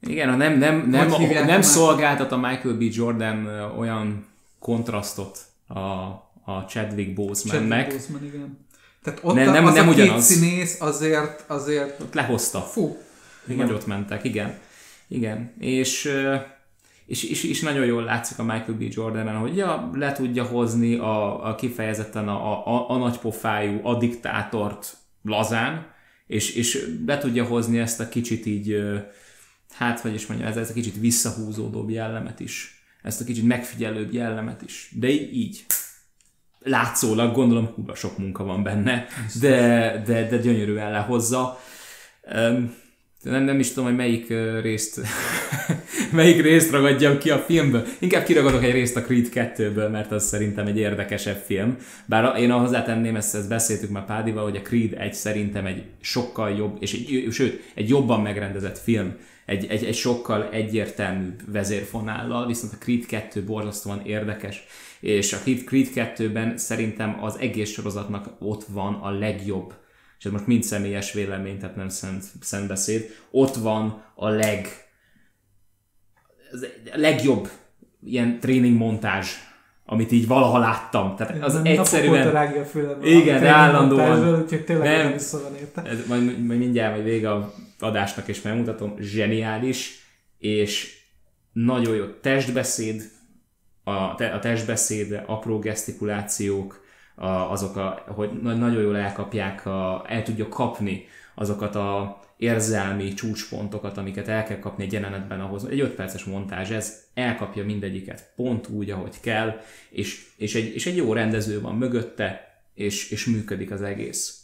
igen, 0.00 0.36
nem, 0.36 0.58
nem, 0.58 0.88
nem, 0.90 1.08
nem, 1.08 1.44
nem 1.46 1.62
szolgáltat 1.62 2.32
a 2.32 2.36
Michael 2.36 2.74
B. 2.74 2.82
Jordan 2.82 3.46
olyan 3.78 4.26
kontrasztot 4.58 5.38
a, 5.66 5.78
a 6.44 6.64
Chadwick 6.68 7.14
Bosemannek. 7.14 7.88
Chadwick 7.88 8.08
Boseman, 8.08 8.24
igen. 8.24 8.66
Tehát 9.02 9.20
ott 9.22 9.34
nem, 9.34 9.52
nem, 9.52 9.66
az 9.66 9.74
nem 9.74 9.88
a 9.88 9.90
ugyanaz. 9.90 10.28
két 10.28 10.36
színész 10.36 10.80
azért, 10.80 11.44
azért... 11.46 12.00
Ott 12.00 12.14
lehozta. 12.14 12.60
Fú. 12.60 12.96
Igen. 13.46 13.66
Nagyot 13.66 13.86
mentek, 13.86 14.24
igen. 14.24 14.58
Igen. 15.08 15.52
És, 15.58 16.12
és, 17.06 17.24
és, 17.24 17.44
és 17.44 17.60
nagyon 17.60 17.84
jól 17.84 18.02
látszik 18.02 18.38
a 18.38 18.42
Michael 18.42 18.78
B. 18.78 18.82
Jordan, 18.82 19.36
hogy 19.36 19.56
ja, 19.56 19.90
le 19.94 20.12
tudja 20.12 20.44
hozni 20.44 20.96
a, 20.96 21.48
a 21.48 21.54
kifejezetten 21.54 22.28
a, 22.28 22.66
a, 22.66 22.90
a 22.90 22.96
nagypofájú, 22.96 23.80
a 23.82 23.96
diktátort 23.96 24.96
lazán, 25.22 25.86
és, 26.26 26.54
és 26.54 26.86
be 27.04 27.18
tudja 27.18 27.44
hozni 27.44 27.78
ezt 27.78 28.00
a 28.00 28.08
kicsit 28.08 28.46
így, 28.46 28.76
hát 29.72 30.00
hogy 30.00 30.14
is 30.14 30.26
mondjam, 30.26 30.50
ez, 30.50 30.56
ez 30.56 30.70
a 30.70 30.72
kicsit 30.72 31.00
visszahúzódóbb 31.00 31.90
jellemet 31.90 32.40
is, 32.40 32.82
ezt 33.02 33.20
a 33.20 33.24
kicsit 33.24 33.46
megfigyelőbb 33.46 34.12
jellemet 34.12 34.62
is. 34.62 34.92
De 34.98 35.08
így, 35.08 35.36
így 35.36 35.64
látszólag 36.58 37.34
gondolom 37.34 37.66
húga 37.74 37.94
sok 37.94 38.18
munka 38.18 38.44
van 38.44 38.62
benne, 38.62 39.06
de, 39.40 40.02
de, 40.06 40.28
de 40.28 40.36
gyönyörűen 40.36 40.90
lehozza. 40.90 41.60
Nem, 43.22 43.42
nem 43.42 43.58
is 43.58 43.68
tudom, 43.68 43.84
hogy 43.84 43.96
melyik 43.96 44.28
részt 44.62 45.00
melyik 46.12 46.42
részt 46.42 46.70
ragadjam 46.70 47.18
ki 47.18 47.30
a 47.30 47.38
filmből. 47.38 47.84
Inkább 47.98 48.24
kiragadok 48.24 48.64
egy 48.64 48.72
részt 48.72 48.96
a 48.96 49.02
Creed 49.02 49.28
2-ből, 49.34 49.90
mert 49.90 50.12
az 50.12 50.26
szerintem 50.26 50.66
egy 50.66 50.78
érdekesebb 50.78 51.42
film. 51.46 51.76
Bár 52.06 52.38
én 52.38 52.50
hozzátenném, 52.50 53.16
ezt, 53.16 53.34
ezt 53.34 53.48
beszéltük 53.48 53.90
már 53.90 54.04
Pádival, 54.04 54.42
hogy 54.42 54.56
a 54.56 54.62
Creed 54.62 54.92
egy 54.98 55.14
szerintem 55.14 55.66
egy 55.66 55.82
sokkal 56.00 56.50
jobb, 56.50 56.76
és 56.80 56.92
egy, 56.92 57.28
sőt, 57.30 57.62
egy 57.74 57.88
jobban 57.88 58.20
megrendezett 58.20 58.78
film, 58.78 59.16
egy, 59.48 59.66
egy, 59.68 59.84
egy 59.84 59.94
sokkal 59.94 60.48
egyértelműbb 60.50 61.52
vezérfonállal, 61.52 62.46
viszont 62.46 62.72
a 62.72 62.76
Creed 62.76 63.06
2 63.06 63.44
borzasztóan 63.44 64.00
érdekes 64.04 64.64
és 65.00 65.32
a 65.32 65.36
Creed 65.38 65.88
2-ben 65.94 66.56
szerintem 66.56 67.22
az 67.22 67.36
egész 67.38 67.70
sorozatnak 67.70 68.30
ott 68.38 68.64
van 68.64 68.94
a 68.94 69.10
legjobb, 69.10 69.74
és 70.18 70.24
ez 70.24 70.32
most 70.32 70.46
mind 70.46 70.62
személyes 70.62 71.12
vélemény, 71.12 71.58
tehát 71.58 71.76
nem 71.76 71.88
szent, 71.88 72.24
szent 72.40 72.68
beszéd, 72.68 73.10
ott 73.30 73.54
van 73.54 74.02
a 74.14 74.28
leg 74.28 74.68
a 76.92 76.98
legjobb 76.98 77.48
ilyen 78.04 78.40
tréning 78.40 78.76
montázs, 78.76 79.28
amit 79.84 80.12
így 80.12 80.26
valaha 80.26 80.58
láttam. 80.58 81.16
Tehát 81.16 81.42
az 81.42 81.54
nem 81.54 81.64
egyszerűen... 81.64 82.32
Rágja 82.32 82.62
a 82.62 83.06
igen, 83.06 83.40
de 83.40 83.48
állandóan. 83.48 84.42
Úgyhogy 84.42 84.64
tényleg 84.64 85.02
nem, 85.02 85.12
vissza 85.12 85.42
van 85.42 85.54
érte. 85.54 85.82
Ez, 85.82 86.06
majd, 86.06 86.46
majd 86.46 86.58
mindjárt 86.58 86.92
majd 86.92 87.04
vége 87.04 87.30
a 87.30 87.54
adásnak 87.78 88.28
is 88.28 88.42
megmutatom. 88.42 88.94
Zseniális, 88.98 90.06
és 90.38 90.98
nagyon 91.52 91.94
jó 91.94 92.04
testbeszéd, 92.06 93.02
a, 93.84 94.14
te, 94.14 94.28
a 94.28 94.38
testbeszéd, 94.38 95.22
apró 95.26 95.58
gesztikulációk, 95.58 96.84
a, 97.14 97.26
azok, 97.26 97.76
a, 97.76 98.04
hogy 98.06 98.30
nagyon 98.42 98.82
jól 98.82 98.96
elkapják, 98.96 99.66
a, 99.66 100.04
el 100.08 100.22
tudja 100.22 100.48
kapni 100.48 101.04
azokat 101.34 101.74
a 101.74 102.20
érzelmi 102.36 103.14
csúcspontokat, 103.14 103.96
amiket 103.96 104.28
el 104.28 104.44
kell 104.44 104.58
kapni 104.58 104.84
egy 104.84 104.92
jelenetben 104.92 105.40
ahhoz. 105.40 105.64
Egy 105.64 105.80
5 105.80 105.94
perces 105.94 106.24
montázs, 106.24 106.70
ez 106.70 107.04
elkapja 107.14 107.64
mindegyiket 107.64 108.32
pont 108.36 108.68
úgy, 108.68 108.90
ahogy 108.90 109.20
kell, 109.20 109.60
és, 109.90 110.26
és, 110.36 110.54
egy, 110.54 110.74
és 110.74 110.86
egy 110.86 110.96
jó 110.96 111.12
rendező 111.12 111.60
van 111.60 111.76
mögötte, 111.76 112.60
és, 112.74 113.10
és 113.10 113.26
működik 113.26 113.70
az 113.70 113.82
egész 113.82 114.37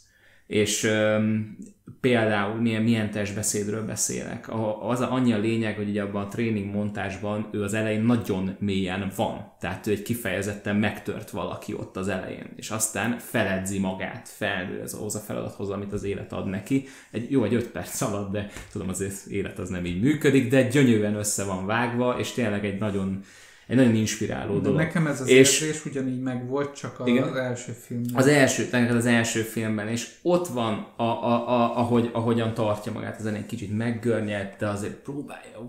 és 0.47 0.83
um, 0.83 1.57
például 2.01 2.61
milyen, 2.61 2.81
milyen 2.81 3.11
testbeszédről 3.11 3.85
beszélek. 3.85 4.49
A, 4.49 4.89
az 4.89 4.99
a, 4.99 5.11
annyi 5.11 5.33
a 5.33 5.37
lényeg, 5.37 5.75
hogy 5.75 5.89
ugye 5.89 6.01
abban 6.01 6.23
a 6.23 6.27
tréning 6.27 6.73
montásban 6.73 7.49
ő 7.51 7.63
az 7.63 7.73
elején 7.73 8.01
nagyon 8.01 8.55
mélyen 8.59 9.11
van. 9.15 9.53
Tehát 9.59 9.87
ő 9.87 9.91
egy 9.91 10.01
kifejezetten 10.01 10.75
megtört 10.75 11.29
valaki 11.29 11.73
ott 11.73 11.97
az 11.97 12.07
elején, 12.07 12.53
és 12.55 12.69
aztán 12.69 13.17
feledzi 13.19 13.79
magát, 13.79 14.29
felnő 14.29 14.81
ez 14.81 14.93
ahhoz 14.93 15.15
a 15.15 15.19
feladathoz, 15.19 15.69
amit 15.69 15.93
az 15.93 16.03
élet 16.03 16.33
ad 16.33 16.47
neki. 16.47 16.85
Egy, 17.11 17.31
jó, 17.31 17.43
egy 17.43 17.53
öt 17.53 17.67
perc 17.67 18.01
alatt, 18.01 18.31
de 18.31 18.49
tudom, 18.71 18.89
az 18.89 19.27
élet 19.29 19.59
az 19.59 19.69
nem 19.69 19.85
így 19.85 20.01
működik, 20.01 20.49
de 20.49 20.67
gyönyörűen 20.67 21.15
össze 21.15 21.43
van 21.43 21.65
vágva, 21.65 22.19
és 22.19 22.31
tényleg 22.31 22.65
egy 22.65 22.79
nagyon 22.79 23.23
egy 23.67 23.75
nagyon 23.75 23.95
inspiráló 23.95 24.59
dolog. 24.59 24.77
Nekem 24.77 25.07
ez 25.07 25.21
az 25.21 25.27
és, 25.27 25.61
érzés 25.61 25.85
ugyanígy 25.85 26.19
meg 26.19 26.47
volt, 26.47 26.75
csak 26.75 26.99
az, 26.99 27.07
igen, 27.07 27.37
első 27.37 27.71
filmben. 27.71 28.15
Az 28.15 28.27
első, 28.27 28.69
az 28.89 29.05
első 29.05 29.41
filmben, 29.41 29.87
és 29.87 30.09
ott 30.21 30.47
van, 30.47 30.87
a, 30.95 31.03
a, 31.03 31.49
a, 31.49 31.77
ahogy, 31.77 32.09
ahogyan 32.13 32.53
tartja 32.53 32.91
magát, 32.91 33.19
az 33.19 33.25
egy 33.25 33.45
kicsit 33.45 33.77
meggörnyed, 33.77 34.55
de 34.59 34.67
azért 34.67 34.93
próbálja 34.93 35.65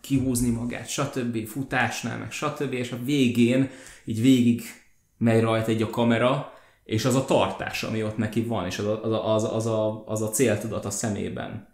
kihúzni 0.00 0.50
magát, 0.50 0.88
stb. 0.88 1.46
futásnál, 1.46 2.18
meg 2.18 2.30
stb. 2.30 2.72
És 2.72 2.92
a 2.92 2.98
végén 3.04 3.70
így 4.04 4.20
végig 4.20 4.62
megy 5.18 5.40
rajta 5.40 5.70
egy 5.70 5.82
a 5.82 5.90
kamera, 5.90 6.52
és 6.84 7.04
az 7.04 7.14
a 7.14 7.24
tartás, 7.24 7.82
ami 7.82 8.02
ott 8.02 8.16
neki 8.16 8.42
van, 8.42 8.66
és 8.66 8.78
a, 8.78 9.04
az 9.04 9.12
a, 9.12 9.34
az 9.34 9.44
a, 9.44 9.56
az 9.56 9.66
a, 9.66 10.04
az 10.06 10.22
a 10.22 10.28
céltudat 10.28 10.84
a 10.84 10.90
szemében 10.90 11.71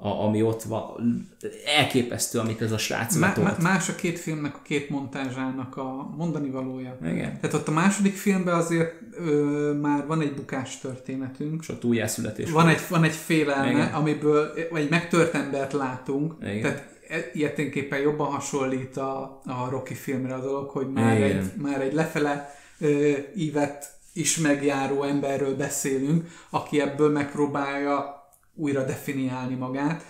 a, 0.00 0.08
ami 0.08 0.42
ott 0.42 0.62
van. 0.62 1.28
Elképesztő, 1.76 2.38
amit 2.38 2.62
ez 2.62 2.72
a 2.72 2.78
srác 2.78 3.16
má, 3.16 3.34
má, 3.42 3.56
Más 3.60 3.88
a 3.88 3.94
két 3.94 4.18
filmnek, 4.18 4.54
a 4.54 4.62
két 4.62 4.90
montázsának 4.90 5.76
a 5.76 6.14
mondani 6.16 6.50
valója. 6.50 6.96
Igen. 7.02 7.40
Tehát 7.40 7.56
ott 7.56 7.68
a 7.68 7.70
második 7.70 8.16
filmben 8.16 8.54
azért 8.54 8.92
ö, 9.18 9.72
már 9.80 10.06
van 10.06 10.20
egy 10.20 10.34
bukás 10.34 10.78
történetünk. 10.78 11.60
És 11.62 11.68
a 11.68 11.86
újjászületés. 11.86 12.50
Van 12.50 12.68
egy, 12.68 12.80
van 12.88 13.04
egy 13.04 13.14
félelme, 13.14 13.70
Igen. 13.70 13.92
amiből 13.92 14.52
egy 14.74 14.90
megtört 14.90 15.34
embert 15.34 15.72
látunk. 15.72 16.34
Igen. 16.42 16.60
Tehát 16.60 16.98
e, 17.08 17.30
ilyeténképpen 17.32 18.00
jobban 18.00 18.30
hasonlít 18.32 18.96
a, 18.96 19.40
a 19.44 19.68
Rocky 19.70 19.94
filmre 19.94 20.34
a 20.34 20.40
dolog, 20.40 20.68
hogy 20.70 20.92
már, 20.92 21.16
Igen. 21.16 21.38
egy, 21.38 21.52
már 21.56 21.80
egy 21.80 21.92
lefele 21.92 22.54
ö, 22.78 23.12
ívet 23.36 23.98
is 24.12 24.38
megjáró 24.38 25.02
emberről 25.02 25.56
beszélünk, 25.56 26.28
aki 26.50 26.80
ebből 26.80 27.10
megpróbálja 27.10 28.19
újra 28.54 28.84
definiálni 28.84 29.54
magát, 29.54 30.04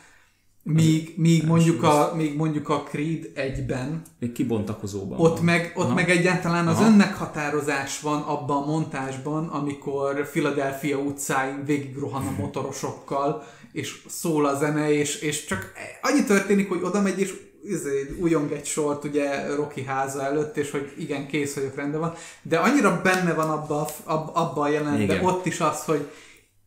míg, 0.63 1.15
míg, 1.17 1.47
mondjuk 1.47 1.83
a, 1.83 2.13
míg 2.17 2.37
mondjuk 2.37 2.69
a 2.69 2.83
Creed 2.83 3.31
egyben 3.35 4.03
még 4.19 4.33
kibontakozóban 4.33 5.19
ott 5.19 5.37
van. 5.37 5.45
meg, 5.45 5.73
ott 5.75 5.95
meg 5.95 6.11
egyáltalán 6.11 6.67
az 6.67 6.77
Aha. 6.77 6.87
önmeghatározás 6.87 8.01
van 8.01 8.23
abban 8.23 8.63
a 8.63 8.67
montásban, 8.67 9.49
amikor 9.49 10.31
Philadelphia 10.31 10.99
utcáin 10.99 11.65
végigrohan 11.65 12.27
a 12.27 12.41
motorosokkal, 12.41 13.45
és 13.73 14.03
szól 14.09 14.47
a 14.47 14.59
zene, 14.59 14.93
és, 14.93 15.21
és 15.21 15.45
csak 15.45 15.73
annyi 16.03 16.25
történik, 16.25 16.69
hogy 16.69 16.83
oda 16.83 17.01
megy, 17.01 17.21
és 17.21 17.35
izé, 17.65 18.17
újong 18.21 18.53
egy 18.53 18.67
sort 18.67 19.05
ugye 19.05 19.55
Rocky 19.55 19.85
háza 19.85 20.23
előtt, 20.23 20.57
és 20.57 20.71
hogy 20.71 20.93
igen, 20.99 21.27
kész 21.27 21.55
vagyok, 21.55 21.75
rendben 21.75 22.01
van, 22.01 22.15
de 22.43 22.59
annyira 22.59 23.01
benne 23.03 23.35
van 23.35 23.51
abba, 23.51 23.89
ab, 24.05 24.31
abba 24.33 24.61
a 24.61 24.69
jelenetben, 24.69 25.25
ott 25.25 25.47
is 25.47 25.61
az, 25.61 25.85
hogy 25.85 26.11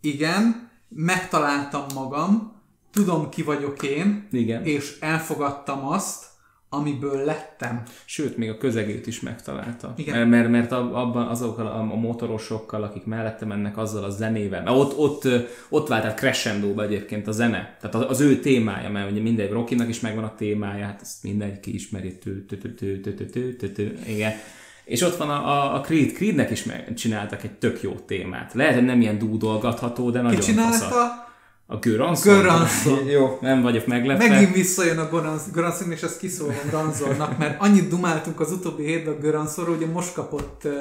igen, 0.01 0.71
megtaláltam 0.95 1.85
magam, 1.93 2.51
tudom 2.91 3.29
ki 3.29 3.43
vagyok 3.43 3.83
én, 3.83 4.27
Igen. 4.31 4.63
és 4.63 4.97
elfogadtam 4.99 5.85
azt, 5.85 6.31
amiből 6.73 7.23
lettem. 7.23 7.81
Sőt, 8.05 8.37
még 8.37 8.49
a 8.49 8.57
közegét 8.57 9.07
is 9.07 9.19
megtalálta. 9.19 9.93
Igen. 9.97 10.27
Mert, 10.27 10.49
mert, 10.49 10.71
abban 10.71 11.27
azokkal 11.27 11.67
a, 11.67 11.83
motorosokkal, 11.83 12.83
akik 12.83 13.05
mellette 13.05 13.45
mennek, 13.45 13.77
azzal 13.77 14.03
a 14.03 14.09
zenével. 14.09 14.63
Mert 14.63 14.77
ott, 14.77 14.97
ott, 14.97 15.27
ott 15.69 15.87
vált 15.87 16.05
át 16.05 16.17
crescendo 16.17 16.81
egyébként 16.81 17.27
a 17.27 17.31
zene. 17.31 17.77
Tehát 17.81 18.09
az 18.09 18.19
ő 18.19 18.39
témája, 18.39 18.89
mert 18.89 19.11
ugye 19.11 19.21
mindegy 19.21 19.51
Rokinak 19.51 19.87
is 19.89 19.99
megvan 19.99 20.23
a 20.23 20.35
témája, 20.35 20.85
hát 20.85 21.01
ezt 21.01 21.23
mindenki 21.23 21.73
ismeri. 21.73 22.17
Igen. 24.07 24.31
És 24.85 25.01
ott 25.01 25.17
van 25.17 25.29
a, 25.29 25.47
a, 25.47 25.75
a 25.75 25.81
Creed, 25.81 26.11
Creednek 26.11 26.51
is 26.51 26.63
meg, 26.63 26.93
csináltak 26.93 27.43
egy 27.43 27.51
tök 27.51 27.81
jó 27.81 27.91
témát. 27.91 28.53
Lehet, 28.53 28.73
hogy 28.73 28.85
nem 28.85 29.01
ilyen 29.01 29.17
dúdolgatható, 29.17 30.09
de 30.09 30.21
nagyon 30.21 30.39
csinálta? 30.39 31.21
A 31.67 31.77
Göranszon? 31.77 32.33
Göranszon. 32.33 33.05
Jó, 33.15 33.37
nem 33.41 33.61
vagyok 33.61 33.85
meglepve. 33.85 34.27
Megint 34.27 34.53
visszajön 34.53 34.97
a 34.97 35.09
Goranszon, 35.53 35.91
és 35.91 36.01
ezt 36.01 36.19
kiszólom 36.19 36.55
Ranzornak, 36.71 37.37
mert 37.37 37.61
annyit 37.61 37.87
dumáltunk 37.87 38.39
az 38.39 38.51
utóbbi 38.51 38.83
hétben 38.85 39.13
a 39.13 39.19
Goranszorról, 39.19 39.75
ugye 39.75 39.87
most 39.87 40.13
kapott, 40.13 40.61
uh, 40.65 40.71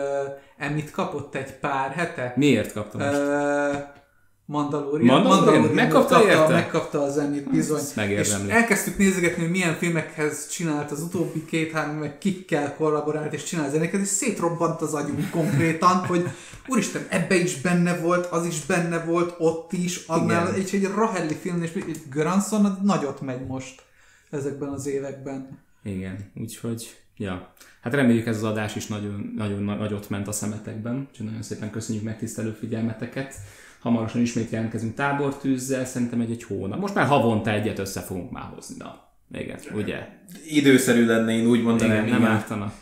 Emmit 0.56 0.90
kapott 0.90 1.34
egy 1.34 1.52
pár 1.52 1.90
hete. 1.90 2.32
Miért 2.36 2.72
kaptam 2.72 3.00
most? 3.00 3.18
Uh, 3.18 4.01
Mandalorian. 4.46 5.22
Mandalorian? 5.22 5.74
Megkapta 5.74 6.20
kapta, 6.20 6.52
megkapta 6.52 7.02
az 7.02 7.18
Emmit, 7.18 7.50
bizony. 7.50 8.08
És 8.08 8.34
elkezdtük 8.48 8.98
nézegetni, 8.98 9.42
hogy 9.42 9.50
milyen 9.50 9.74
filmekhez 9.74 10.48
csinált 10.48 10.90
az 10.90 11.02
utóbbi 11.02 11.44
két-három, 11.44 11.96
meg 11.96 12.18
kikkel 12.18 12.74
kollaborált 12.74 13.32
és 13.32 13.42
csinál 13.44 13.70
zenéket, 13.70 14.00
és 14.00 14.08
szétrobbant 14.08 14.80
az 14.80 14.94
agyunk 14.94 15.30
konkrétan, 15.30 15.96
hogy 16.06 16.28
úristen, 16.66 17.06
ebbe 17.08 17.34
is 17.34 17.60
benne 17.60 17.96
volt, 17.96 18.26
az 18.26 18.46
is 18.46 18.66
benne 18.66 19.04
volt, 19.04 19.34
ott 19.38 19.72
is, 19.72 20.06
annál, 20.06 20.54
és 20.54 20.72
egy 20.72 20.84
Rahelli 20.94 21.34
film, 21.34 21.62
és 21.62 21.70
Granson 22.10 22.64
az 22.64 22.72
nagyot 22.82 23.20
megy 23.20 23.46
most 23.46 23.82
ezekben 24.30 24.68
az 24.68 24.86
években. 24.86 25.58
Igen, 25.82 26.30
úgyhogy, 26.34 26.96
ja. 27.16 27.52
Hát 27.80 27.94
reméljük 27.94 28.26
ez 28.26 28.36
az 28.36 28.42
adás 28.42 28.76
is 28.76 28.86
nagyon, 28.86 29.32
nagyon 29.36 29.62
na- 29.62 29.76
nagyot 29.76 30.08
ment 30.08 30.28
a 30.28 30.32
szemetekben, 30.32 31.06
úgyhogy 31.10 31.26
nagyon 31.26 31.42
szépen 31.42 31.70
köszönjük 31.70 32.04
megtisztelő 32.04 32.52
figyelmeteket. 32.52 33.34
Hamarosan 33.82 34.20
ismét 34.20 34.50
jelentkezünk 34.50 34.94
tábortűzzel, 34.94 35.84
szerintem 35.84 36.20
egy, 36.20 36.30
egy 36.30 36.42
hónap. 36.42 36.80
Most 36.80 36.94
már 36.94 37.06
havonta 37.06 37.50
egyet 37.50 37.78
össze 37.78 38.00
fogunk 38.00 38.30
már 38.30 38.50
hozni. 38.54 38.74
Na, 38.78 39.12
igen, 39.38 39.58
ugye? 39.74 40.08
Időszerű 40.48 41.06
lenne, 41.06 41.32
én 41.32 41.46
úgy 41.46 41.62
mondanám. 41.62 42.06
Igen, 42.06 42.20
nem 42.20 42.30
ártana. 42.30 42.72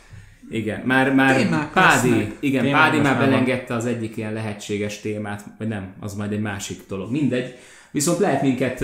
Igen, 0.49 0.81
már, 0.85 1.13
már 1.13 1.35
Témák 1.35 1.71
Pádi, 1.71 2.09
lesznek. 2.09 2.37
igen, 2.39 2.63
Témák 2.63 2.81
Pádi 2.81 2.99
már 2.99 3.17
belengedte 3.17 3.73
az 3.73 3.85
egyik 3.85 4.17
ilyen 4.17 4.33
lehetséges 4.33 4.99
témát, 4.99 5.45
vagy 5.57 5.67
nem, 5.67 5.93
az 5.99 6.13
majd 6.13 6.31
egy 6.31 6.41
másik 6.41 6.81
dolog, 6.87 7.11
mindegy. 7.11 7.55
Viszont 7.91 8.19
lehet 8.19 8.41
minket 8.41 8.83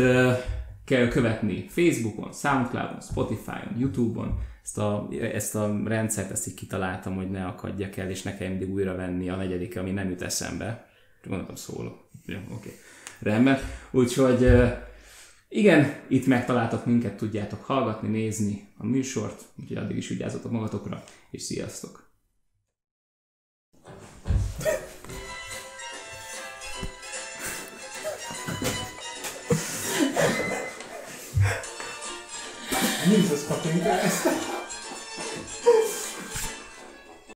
kell 0.86 1.08
követni 1.08 1.66
Facebookon, 1.70 2.34
Soundcloudon, 2.34 3.02
Spotify-on, 3.02 3.78
Youtube-on. 3.78 4.40
Ezt 4.64 4.78
a, 4.78 5.10
ezt 5.34 5.56
a 5.56 5.82
rendszert 5.86 6.32
ezt 6.32 6.48
így 6.48 6.54
kitaláltam, 6.54 7.16
hogy 7.16 7.30
ne 7.30 7.46
akadjak 7.46 7.98
el, 7.98 8.10
és 8.10 8.22
ne 8.22 8.38
kelljen 8.38 8.58
mindig 8.58 8.74
újra 8.74 8.96
venni 8.96 9.30
a 9.30 9.36
negyedik, 9.36 9.78
ami 9.78 9.92
nem 9.92 10.10
jut 10.10 10.22
eszembe. 10.22 10.88
Gondoltam 11.24 11.56
szólok. 11.56 12.07
Jó, 12.28 12.38
oké. 12.52 12.80
Rendben. 13.20 13.60
Úgyhogy 13.92 14.52
igen, 15.50 15.96
itt 16.08 16.26
megtaláltok 16.26 16.86
minket, 16.86 17.18
tudjátok 17.18 17.64
hallgatni, 17.64 18.08
nézni 18.08 18.68
a 18.78 18.86
műsort, 18.86 19.44
úgyhogy 19.60 19.78
addig 19.78 19.98
is 19.98 20.08
vigyázzatok 20.08 20.52
magatokra, 20.52 21.04
és 21.32 21.42
sziasztok! 21.42 22.06
Jesus 33.10 33.44
fucking 33.44 33.82
Christ! 33.82 34.57